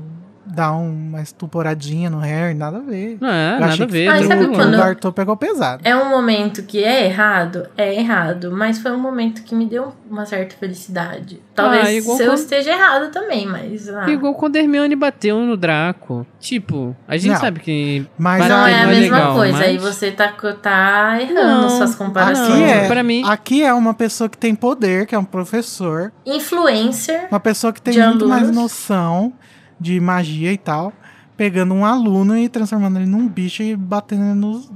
[0.55, 3.18] dar uma estuporadinha no Harry, nada a ver.
[3.20, 4.09] Não é, nada a ver.
[4.09, 4.76] Ah, tá sabe o quando- bom.
[4.78, 5.82] Bartô pegou pesado.
[5.84, 7.66] É um momento que é errado?
[7.76, 11.40] É errado, mas foi um momento que me deu uma certa felicidade.
[11.55, 13.88] Talvez Ah, eu quando- esteja errado também, mas.
[13.88, 16.26] ah, Igual quando Hermione bateu no Draco.
[16.40, 17.40] Tipo, a gente Não.
[17.40, 18.07] sabe que.
[18.18, 19.52] Mas não aí- é a é mesma legal, coisa.
[19.59, 20.32] mas- Aí você tá,
[20.62, 22.50] tá errando Não, suas comparações.
[22.50, 26.12] Aqui é, Pra mim- aqui é uma pessoa que tem poder, que é um professor,
[26.26, 27.26] Influencer.
[27.30, 29.32] uma pessoa que tem muito mais noção
[29.81, 30.93] de magia e tal,
[31.37, 34.70] pegando um aluno e transformando ele num bicho e batendo nos.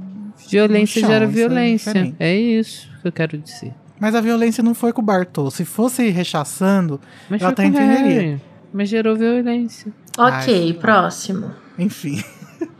[0.49, 1.93] Violência No chão, gera é violência.
[1.93, 2.15] diferente.
[2.19, 3.73] É isso que eu quero dizer.
[3.99, 5.51] Mas a violência não foi com o Bartô.
[5.51, 8.21] Se fosse rechaçando, Mas foi até o entenderia.
[8.21, 8.41] Harry.
[8.71, 9.91] Mas gerou violência.
[10.17, 11.51] Ok, Ai, próximo.
[11.77, 12.23] enfim.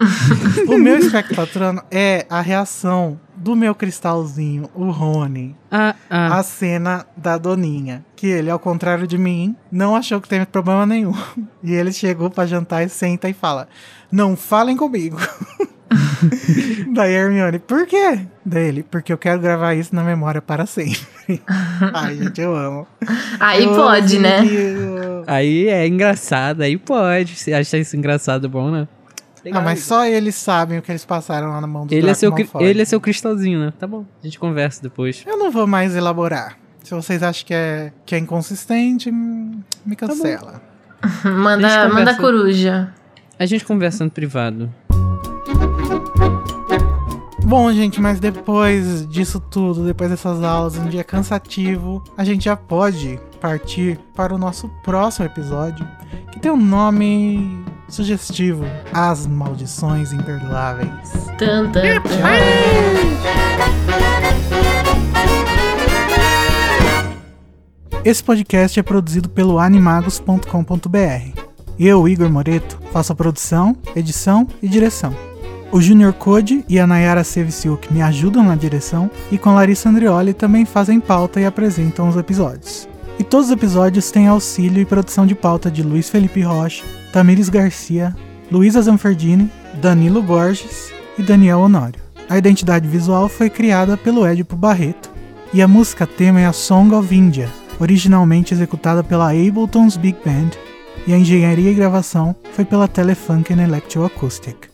[0.67, 6.37] o meu espectatrano é a reação do meu cristalzinho, o Rony, Ah, ah.
[6.39, 8.03] a cena da Doninha.
[8.15, 11.13] Que ele, ao contrário de mim, não achou que teve problema nenhum.
[11.63, 13.67] E ele chegou pra jantar e senta e fala:
[14.11, 15.17] Não falem comigo.
[16.93, 18.19] Daí Hermione, por quê?
[18.45, 20.99] Daí ele, porque eu quero gravar isso na memória para sempre.
[21.93, 22.87] Ai, gente, eu amo.
[23.39, 24.39] Aí Eu pode, amo né?
[25.27, 27.35] Aí é engraçado, aí pode.
[27.35, 28.87] Você acha isso engraçado bom, né?
[29.53, 32.13] Ah, mas só eles sabem o que eles passaram lá na mão do Ele é,
[32.13, 33.73] seu, ele é seu cristalzinho, né?
[33.77, 35.23] Tá bom, a gente conversa depois.
[35.25, 36.57] Eu não vou mais elaborar.
[36.83, 40.61] Se vocês acham que é, que é inconsistente, hum, me cancela.
[41.23, 42.21] Manda, Deixa eu manda conversar.
[42.21, 42.93] coruja.
[43.37, 44.69] A gente conversa no privado.
[47.49, 52.55] Bom, gente, mas depois disso tudo, depois dessas aulas, um dia cansativo, a gente já
[52.55, 55.83] pode partir para o nosso próximo episódio,
[56.31, 60.91] que tem um nome sugestivo: As Maldições Imperdoáveis.
[61.39, 62.19] Tan, tan, tan.
[68.05, 71.41] Esse podcast é produzido pelo animagos.com.br.
[71.79, 75.28] Eu, Igor Moreto, faço a produção, edição e direção.
[75.71, 80.33] O Junior Code e a Nayara Seviciuk me ajudam na direção e com Larissa Andrioli
[80.33, 82.89] também fazem pauta e apresentam os episódios.
[83.19, 87.49] E todos os episódios têm auxílio e produção de pauta de Luiz Felipe Rocha, Tamires
[87.49, 88.15] Garcia,
[88.51, 92.01] Luísa Zanferdini, Danilo Borges e Daniel Honório.
[92.27, 95.11] A identidade visual foi criada pelo Edipo Barreto
[95.53, 97.47] e a música tema é a Song of India,
[97.79, 100.49] originalmente executada pela Ableton's Big Band,
[101.05, 104.68] e a engenharia e gravação foi pela Telefunken Electroacoustic.